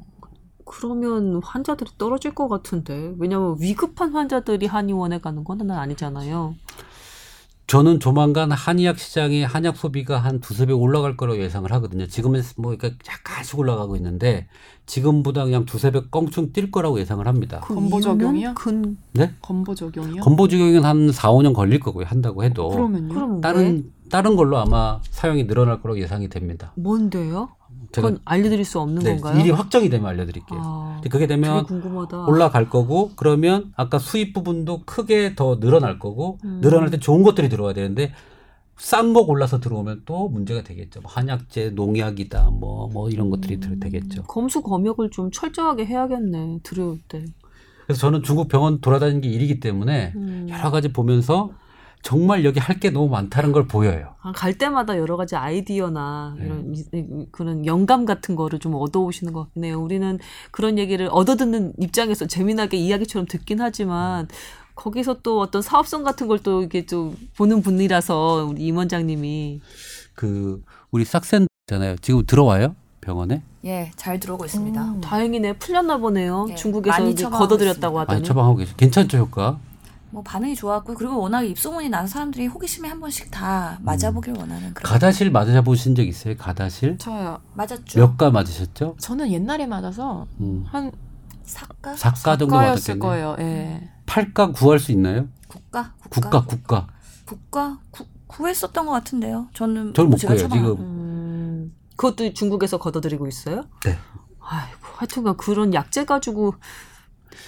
[0.64, 6.54] 그러면 환자들이 떨어질 것 같은데 왜냐하면 위급한 환자들이 한의원에 가는 건 아니잖아요.
[7.66, 12.06] 저는 조만간 한의학 시장이 한약 소비가 한 두세 배 올라갈 거라고 예상을 하거든요.
[12.06, 14.46] 지금은 뭐 그러니까 약간씩 올라가고 있는데
[14.86, 17.62] 지금보다 그냥 두세 배 껑충 뛸 거라고 예상을 합니다.
[17.64, 18.54] 그 건보 적용이요?
[18.54, 19.32] 근 네?
[19.40, 20.22] 건보 적용이요?
[20.22, 22.04] 건보 적용은 한 4, 5년 걸릴 거고요.
[22.06, 23.40] 한다고 해도 그러면요?
[23.40, 26.72] 다른 다른 걸로 아마 사용이 늘어날 거라고 예상이 됩니다.
[26.76, 27.48] 뭔데요?
[27.92, 29.40] 그건 알려드릴 수 없는 네, 건가요?
[29.40, 30.60] 일이 확정이 되면 알려드릴게요.
[30.62, 31.64] 아, 그게 되면.
[32.28, 36.60] 올라갈 거고 그러면 아까 수입 부분도 크게 더 늘어날 거고 음.
[36.62, 38.12] 늘어날 때 좋은 것들이 들어와야 되는데
[38.76, 41.00] 싼목 올라서 들어오면 또 문제가 되겠죠.
[41.00, 44.24] 뭐 한약재, 농약이다, 뭐 뭐 이런 것들이 들- 되겠죠.
[44.24, 46.60] 검수 검역을 좀 철저하게 해야겠네.
[46.62, 47.24] 들어올 때.
[47.86, 50.46] 그래서 저는 중국 병원 돌아다니는 게 일이기 때문에 음.
[50.50, 51.50] 여러 가지 보면서
[52.02, 54.14] 정말 여기 할 게 너무 많다는 걸 보여요.
[54.22, 56.44] 아, 갈 때마다 여러 가지 아이디어나 네.
[56.46, 59.80] 이런 이- 이- 그런 영감 같은 거를 좀 얻어오시는 것 같네요.
[59.80, 60.18] 우리는
[60.50, 64.26] 그런 얘기를 얻어듣는 입장에서 재미나게 이야기처럼 듣긴 하지만
[64.74, 69.60] 거기서 또 어떤 사업성 같은 걸 또 이게 좀 보는 분이라서 우리 임 원장님이
[70.14, 71.96] 그 우리 싹센 있잖아요.
[72.00, 73.42] 지금 들어와요 병원에?
[73.64, 74.82] 예, 잘 들어오고 있습니다.
[74.82, 75.00] 음.
[75.00, 76.46] 다행이네 풀렸나 보네요.
[76.48, 78.00] 네, 중국에서 많이 이제 걷어들였다고 있습니다.
[78.00, 78.74] 하더니 많이 처방하고 계죠.
[78.76, 79.58] 괜찮죠 효과?
[80.12, 84.92] 뭐 반응이 좋았고 그리고 워낙 입소문이 난 사람들이 호기심에 한 번씩 다 맞아보길 원하는 그런
[84.92, 86.36] 가다실 맞아보신 적 있어요?
[86.36, 86.98] 가다실?
[86.98, 87.40] 저요.
[87.54, 87.98] 맞았죠.
[87.98, 88.96] 몇 가 맞으셨죠?
[88.98, 90.64] 저는 옛날에 맞아서 음.
[90.68, 90.92] 한
[91.44, 92.98] 사과, 사가 정도 맞았겠네요.
[93.00, 93.36] 거예요.
[93.40, 93.88] 예.
[94.06, 95.28] 팔가 구할 수 있나요?
[95.48, 96.86] 국가, 국가 국가.
[97.24, 99.48] 국가 구, 구했었던 것 같은데요.
[99.54, 100.48] 저는 저는 못 제가 구해요.
[100.48, 103.64] 지금 음, 그것도 중국에서 걷어들이고 있어요?
[103.84, 103.96] 네.
[104.40, 106.54] 아이고, 하여튼간 그런 약재 가지고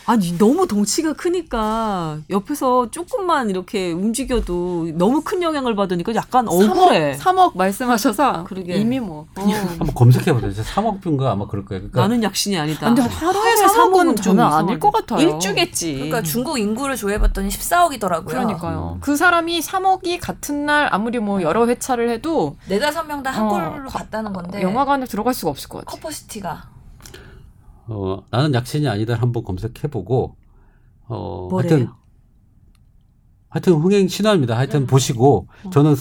[0.06, 7.16] 아니 너무 덩치가 크니까 옆에서 조금만 이렇게 움직여도 너무 큰 영향을 받으니까 약간 억울해.
[7.16, 8.76] 3억, 3억 말씀하셔서 그러게.
[8.76, 9.26] 이미 뭐.
[9.36, 9.40] 어,
[9.78, 10.50] 한번 검색해 보세요.
[10.52, 11.80] 3억 뷰인가 아마 그럴 거예요.
[11.82, 12.86] 그러니까 나는 약신이 아니다.
[12.86, 14.78] 근데 하루에 하루에 3억은 삼억은 좀 저는 아닐.
[14.78, 15.20] 것 같아요.
[15.28, 15.94] 일주겠지.
[15.94, 18.26] 그러니까 중국 인구를 조회해봤더니 14억이더라고요.
[18.26, 18.92] 그러니까요.
[18.96, 19.00] 음.
[19.00, 23.84] 그 사람이 3억이 같은 날 아무리 뭐 여러 회차를 해도 네다섯 명 다한 어, 골로
[23.88, 26.00] 거- 갔다는 건데 영화관에 들어갈 수가 없을 것 같아요.
[26.00, 26.73] 커퍼시티가
[27.86, 30.36] 어, 나는 약신이 아니다 한번 검색해보고
[31.06, 31.70] 어, 뭐래요?
[31.70, 31.88] 하여튼
[33.48, 34.56] 하여튼 흥행 신화입니다.
[34.56, 35.94] 하여튼 보시고 저는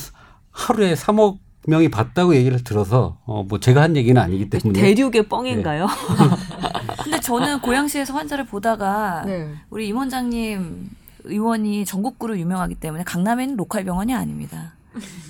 [0.49, 5.87] 하루에 3억 명이 봤다고 얘기를 들어서 어, 뭐 제가 한 얘기는 아니기 때문에 대륙의 뻥인가요?
[7.03, 9.53] 근데 저는 고양시에서 환자를 보다가 네.
[9.69, 10.89] 우리 임 원장님
[11.25, 14.73] 의원이 전국구로 유명하기 때문에 강남에 있는 로컬 병원이 아닙니다.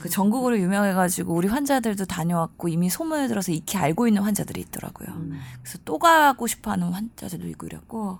[0.01, 5.07] 그 전국으로 유명해가지고 우리 환자들도 다녀왔고 이미 소문을 들어서 익히 알고 있는 환자들이 있더라고요.
[5.09, 5.39] 음.
[5.61, 8.19] 그래서 또 가고 싶어하는 환자들도 있고 이랬고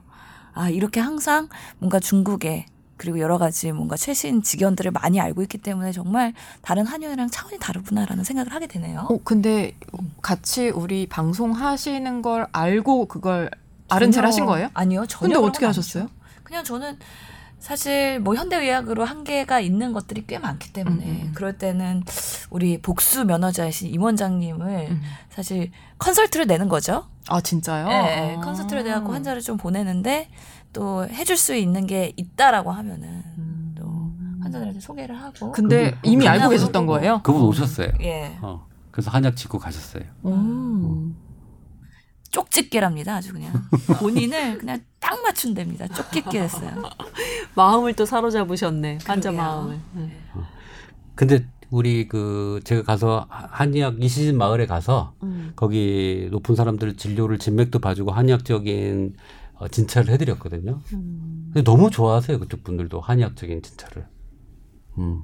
[0.54, 2.66] 아 이렇게 항상 뭔가 중국에
[2.96, 8.24] 그리고 여러 가지 뭔가 최신 직연들을 많이 알고 있기 때문에 정말 다른 한의원이랑 차원이 다르구나라는
[8.24, 9.08] 생각을 하게 되네요.
[9.10, 9.76] 어, 근데
[10.22, 13.50] 같이 우리 방송 하시는 걸 알고 그걸
[13.90, 14.70] 아른 체를 전혀- 하신 거예요?
[14.74, 15.06] 아니요.
[15.08, 16.08] 전혀 근데 어떻게 건 하셨어요?
[16.44, 16.98] 그냥 저는
[17.74, 21.32] 사실 뭐 현대의학으로 한계가 있는 것들이 꽤 많기 때문에 음, 음.
[21.34, 22.04] 그럴 때는
[22.50, 25.02] 우리 복수 면허자이신 임 원장님을 음.
[25.30, 27.06] 사실 컨설트를 내는 거죠.
[27.30, 27.88] 아 진짜요?
[27.88, 27.94] 예,
[28.32, 28.36] 예.
[28.36, 28.42] 아.
[28.42, 30.28] 컨설트를 내갖고 환자를 좀 보내는데
[30.74, 33.74] 또 해줄 수 있는 게 있다라고 하면은 음.
[33.78, 34.12] 또
[34.44, 36.86] 환자들한테 소개를 하고 근데 그분- 이미 알고 계셨던.
[36.86, 37.22] 거예요?
[37.24, 37.94] 그분 오셨어요.
[38.02, 40.04] 예 어, 그래서 한약 짓고 가셨어요.
[40.26, 41.16] 음.
[42.34, 43.54] 쪽집게랍니다 아주 그냥
[44.00, 46.84] 본인을 그냥 딱 맞춘답니다 쪽집게 됐어요.
[47.56, 48.98] 마음을 또 사로잡으셨네.
[49.06, 49.32] 환자.
[49.32, 49.80] 마음을.
[49.94, 50.12] 네.
[51.16, 55.54] 근데 우리 그 제가 가서 한의학 이시진 마을에 가서 음.
[55.56, 59.16] 거기 높은 사람들 진료를 진맥도 봐주고 한의학적인
[59.56, 60.82] 어, 진찰을 해드렸거든요.
[60.94, 61.52] 음.
[61.54, 64.08] 근데 너무 좋아하세요 그쪽 분들도 한의학적인 진찰을.
[64.98, 65.24] 음.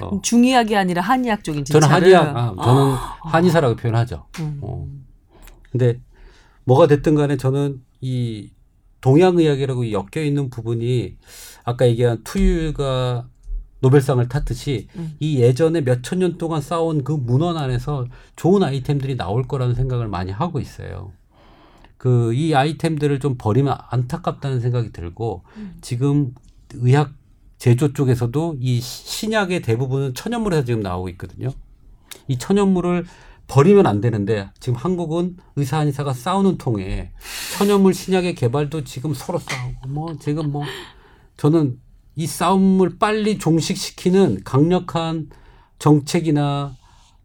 [0.00, 0.20] 어.
[0.22, 1.80] 중의학이 아니라 한의학적인 진찰을.
[1.80, 4.26] 저는 한의학, 아, 저는 한의사라고 표현하죠.
[4.40, 4.60] 음.
[4.62, 4.86] 어.
[5.70, 6.00] 근데
[6.68, 8.50] 뭐가 됐든 간에 저는 이
[9.00, 11.16] 동양의학이라고 엮여 있는 부분이
[11.64, 13.26] 아까 얘기한 투유가
[13.80, 15.14] 노벨상을 탔듯이 음.
[15.18, 18.06] 이 예전에 몇 천 년 동안 쌓아온 그 문헌 안에서
[18.36, 21.12] 좋은 아이템들이 나올 거라는 생각을 많이 하고 있어요.
[21.96, 25.44] 그 이 아이템들을 좀 버리면 안타깝다는 생각이 들고
[25.80, 26.34] 지금
[26.74, 27.12] 의학
[27.58, 31.48] 제조 쪽에서도 이 시- 신약의 대부분은 천연물에서 지금 나오고 있거든요.
[32.28, 33.04] 이 천연물을
[33.48, 37.10] 버리면 안 되는데 지금 한국은 의사 한의사가 싸우는 통에
[37.56, 40.64] 천연물 신약의 개발도 지금 서로 싸우고 뭐 지금 뭐
[41.36, 41.80] 저는
[42.14, 45.30] 이 싸움을 빨리 종식시키는 강력한
[45.78, 46.76] 정책이나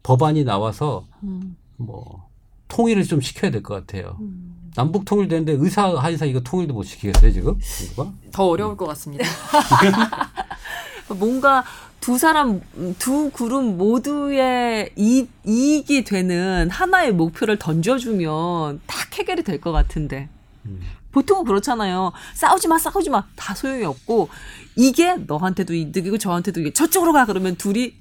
[0.04, 1.56] 법안이 나와서 음.
[1.78, 2.28] 뭐
[2.68, 4.18] 통일을 좀 시켜야 될 것 같아요.
[4.22, 4.72] 음.
[4.76, 7.60] 남북 통일되는데 의사 한의사 이거 통일도 못 시키겠어요 지금?
[8.32, 9.24] 더 어려울 것 같습니다.
[11.20, 11.64] 뭔가
[12.04, 12.60] 두 사람
[13.00, 20.28] 두 그룹 모두의 이, 이익이 되는 하나의 목표를 던져주면 딱 해결이 될 것 같은데.
[20.66, 20.82] 음.
[21.14, 22.12] 보통은 그렇잖아요.
[22.34, 23.24] 싸우지 마, 싸우지 마.
[23.38, 24.28] 다 소용이 없고
[24.76, 27.94] 이게 너한테도 이득이고 저한테도 이게 저쪽으로 가 그러면 둘이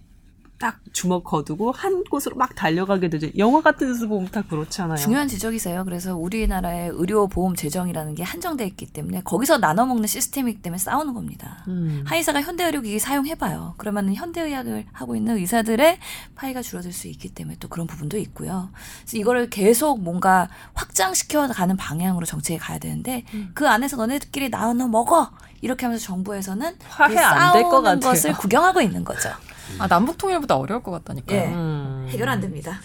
[0.62, 3.26] 딱 주먹 거두고 한 곳으로 막 달려가게 되죠.
[3.36, 4.96] 영화 같은 데서 보면 다 그렇잖아요.
[4.96, 5.84] 중요한 지적이세요.
[5.84, 11.14] 그래서 우리나라의 의료 보험 재정이라는 게 한정돼 있기 때문에 거기서 나눠 먹는 시스템이기 때문에 싸우는
[11.14, 11.64] 겁니다.
[11.66, 12.04] 음.
[12.06, 13.74] 한의사가 현대 의료기기 사용해봐요.
[13.76, 15.98] 그러면 현대의학을 하고 있는 의사들의
[16.36, 18.70] 파이가 줄어들 수 있기 때문에 또 그런 부분도 있고요.
[19.00, 25.32] 그래서 이거를 계속 뭔가 확장시켜 가는 방향으로 정책이 가야 되는데 그 안에서 너네들끼리 나눠 먹어
[25.60, 28.00] 이렇게 하면서 정부에서는 화해 그안될 것 같아요.
[28.00, 29.30] 것을 구경하고 있는 거죠.
[29.78, 31.38] 아 남북 통일보다 어려울 것 같다니까요.
[31.38, 31.46] 예.
[31.46, 32.06] 음.
[32.10, 32.80] 해결 안 됩니다.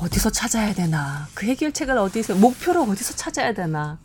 [0.00, 1.26] 어디서 찾아야 되나?
[1.34, 3.98] 그 해결책을 어디서 목표를 어디서 찾아야 되나?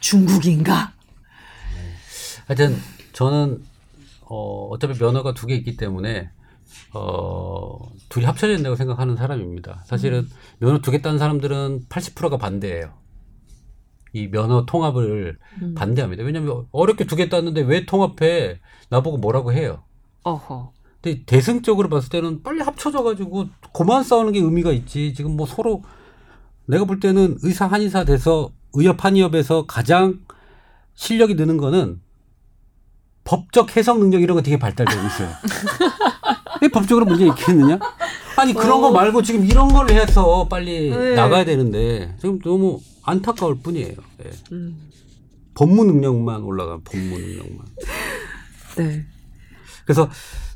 [0.00, 0.92] 중국인가?
[2.46, 2.76] 하여튼
[3.12, 3.62] 저는
[4.22, 6.30] 어, 어차피 면허가 두 개 있기 때문에
[6.92, 7.78] 어,
[8.08, 9.82] 둘이 합쳐야 된다고 생각하는 사람입니다.
[9.86, 10.28] 사실은
[10.58, 12.92] 면허 두 개 딴 사람들은 80%가 반대예요.
[14.12, 15.74] 이 면허 통합을 음.
[15.74, 16.24] 반대합니다.
[16.24, 18.58] 왜냐하면 어렵게 두 개 땄는데 왜 통합해?
[18.88, 19.84] 나보고 뭐라고 해요.
[20.24, 20.72] 어허.
[21.02, 25.14] 근데 대승적으로 봤을 때는 빨리 합쳐져가지고 그만 싸우는 게 의미가 있지.
[25.14, 25.82] 지금 뭐 서로
[26.66, 30.20] 내가 볼 때는 의사 한의사 돼서 의협 한의협에서 가장
[30.94, 32.00] 실력이 느는 거는
[33.24, 35.30] 법적 해석 능력 이런 거 되게 발달되고 있어요.
[36.62, 37.78] 왜 법적으로 문제 있겠느냐?
[38.36, 41.14] 아니 그런 거 말고 지금 이런 걸 해서 빨리 네.
[41.14, 43.94] 나가야 되는데 지금 너무 안타까울 뿐이에요.
[44.24, 44.30] 예.
[44.52, 44.90] 음.
[45.54, 47.66] 법무 능력만 올라가면 법무 능력만.
[48.76, 49.06] 네.
[49.84, 50.08] 그래서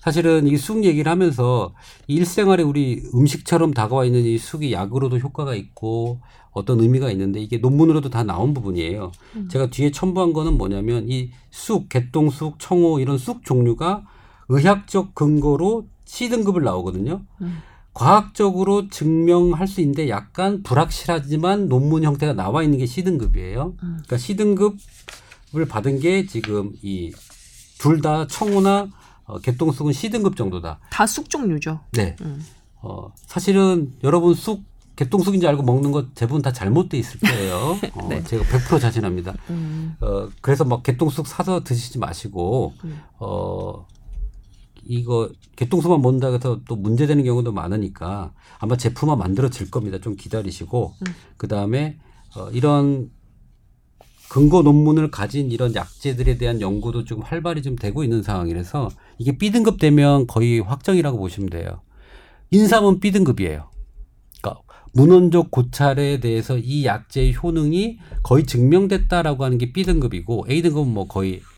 [0.05, 1.73] 사실은 이 쑥 얘기를 하면서
[2.09, 6.21] 이 일생활에 우리 음식처럼 다가와 있는 이 쑥이 약으로도 효과가 있고
[6.53, 9.13] 어떤 의미가 있는데 이게 논문으로도 다 나온 부분이에요.
[9.49, 14.05] 제가 뒤에 첨부한 거는 뭐냐면 이 쑥, 개똥쑥, 청호 이런 쑥 종류가
[14.51, 17.23] 의학적 근거로 C등급을 나오거든요.
[17.41, 17.59] 음.
[17.95, 23.75] 과학적으로 증명할 수 있는데 약간 불확실하지만 논문 형태가 나와 있는 게 C등급이에요.
[23.83, 24.01] 음.
[24.05, 27.11] 그러니까 C등급을 받은 게 지금 이
[27.79, 28.89] 둘 다 청호나
[29.27, 30.79] 어, 개똥쑥은 C등급 정도다.
[30.91, 31.81] 다 쑥 종류죠.
[31.93, 32.16] 네.
[32.22, 32.45] 음.
[32.83, 34.62] 어, 사실은 여러분 쑥
[34.97, 37.77] 개똥쑥인지 알고 먹는 것 대부분 다 잘못돼 있을 거예요.
[37.95, 38.22] 어, 네.
[38.22, 39.35] 제가 100% 자신합니다.
[39.51, 39.97] 음.
[40.01, 43.01] 어, 그래서 막 개똥쑥 사서 드시지 마시고, 음.
[43.18, 43.87] 어,
[44.87, 49.99] 이거 개똥쑥만 먹는다 해서 또 문제되는 경우도 많으니까 아마 제품화 만들어질 겁니다.
[50.01, 51.14] 좀 기다리시고, 음.
[51.39, 51.99] 그 다음에
[52.37, 53.11] 어, 이런
[54.29, 59.79] 근거 논문을 가진 이런 약제들에 대한 연구도 좀 활발히 좀 되고 있는 상황이라서 이게 B등급
[59.79, 61.81] 되면 거의 확정이라고 보시면 돼요.
[62.51, 63.71] 인삼은 B등급이에요.
[64.43, 64.62] 그러니까
[64.93, 71.54] 문헌적 고찰에 대해서 이 약제의 효능이 거의 증명됐다라고 하는 게 B등급이고 A등급은 뭐 거의 어,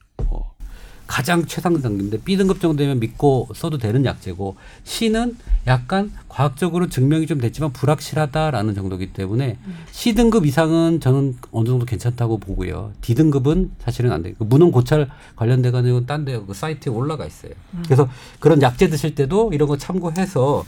[1.06, 5.36] 가장 최상 단계인데 B등급 정도 되면 믿고 써도 되는 약제고 C는
[5.66, 9.58] 약간 과학적으로 증명이 좀 됐지만 불확실하다라는 정도이기 때문에
[9.92, 12.92] C등급 이상은 저는 어느 정도 괜찮다고 보고요.
[13.00, 14.34] D등급은 사실은 안 돼요.
[14.38, 17.52] 그 문헌 고찰 관련돼 가지고 딴데 그 사이트에 올라가 있어요.
[17.84, 18.08] 그래서
[18.40, 20.64] 그런 약제 드실 때도 이런 거 참고해서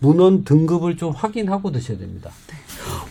[0.00, 2.30] 문헌 등급을 좀 확인하고 드셔야 됩니다.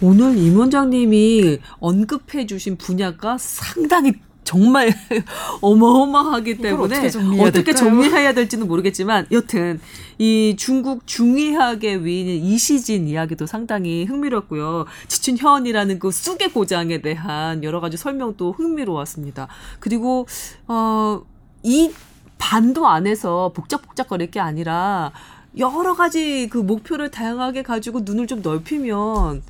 [0.01, 4.13] 오늘 임 원장님이 언급해 주신 분야가 상당히
[4.47, 4.93] 정말
[5.59, 7.73] 어마어마하기 때문에 어떻게 정리해야 어떻게?
[7.73, 9.81] 정리해야 될지는 모르겠지만 여튼
[10.17, 14.85] 이 중국 중의학의 위인 이시진 이야기도 상당히 흥미롭고요.
[15.09, 19.49] 지춘현이라는 그 쑥의 고장에 대한 여러 가지 설명도 흥미로웠습니다.
[19.81, 20.25] 그리고
[20.67, 21.91] 어이
[22.37, 25.11] 반도 안에서 복잡복잡거릴 게 아니라
[25.57, 29.41] 여러 가지 그 목표를 다양하게 가지고 눈을 좀 넓히면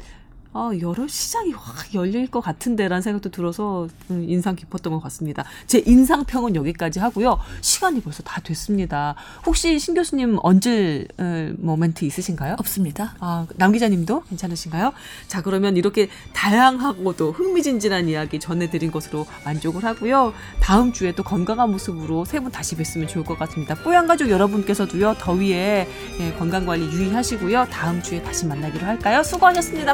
[0.58, 5.43] 아, 여러 시장이 확 열릴 것 같은데라는 생각도 들어서 음, 인상 깊었던 것 같습니다.
[5.68, 7.38] 제 인상평은 여기까지 하고요.
[7.62, 9.14] 시간이 벌써 다 됐습니다.
[9.45, 12.55] 혹시 신 교수님 얹을 어, 모멘트 있으신가요?
[12.58, 13.14] 없습니다.
[13.20, 14.93] 아, 남 기자님도 괜찮으신가요?
[15.28, 20.34] 자, 그러면 이렇게 다양하고도 흥미진진한 이야기 전해드린 것으로 만족을 하고요.
[20.60, 23.76] 다음 주에 또 건강한 모습으로 세 분 다시 뵀으면 좋을 것 같습니다.
[23.76, 25.88] 뽀얀 가족 여러분께서도요, 더위에
[26.20, 27.66] 예, 건강관리 유의하시고요.
[27.72, 29.22] 다음 주에 다시 만나기로 할까요?
[29.24, 29.93] 수고하셨습니다.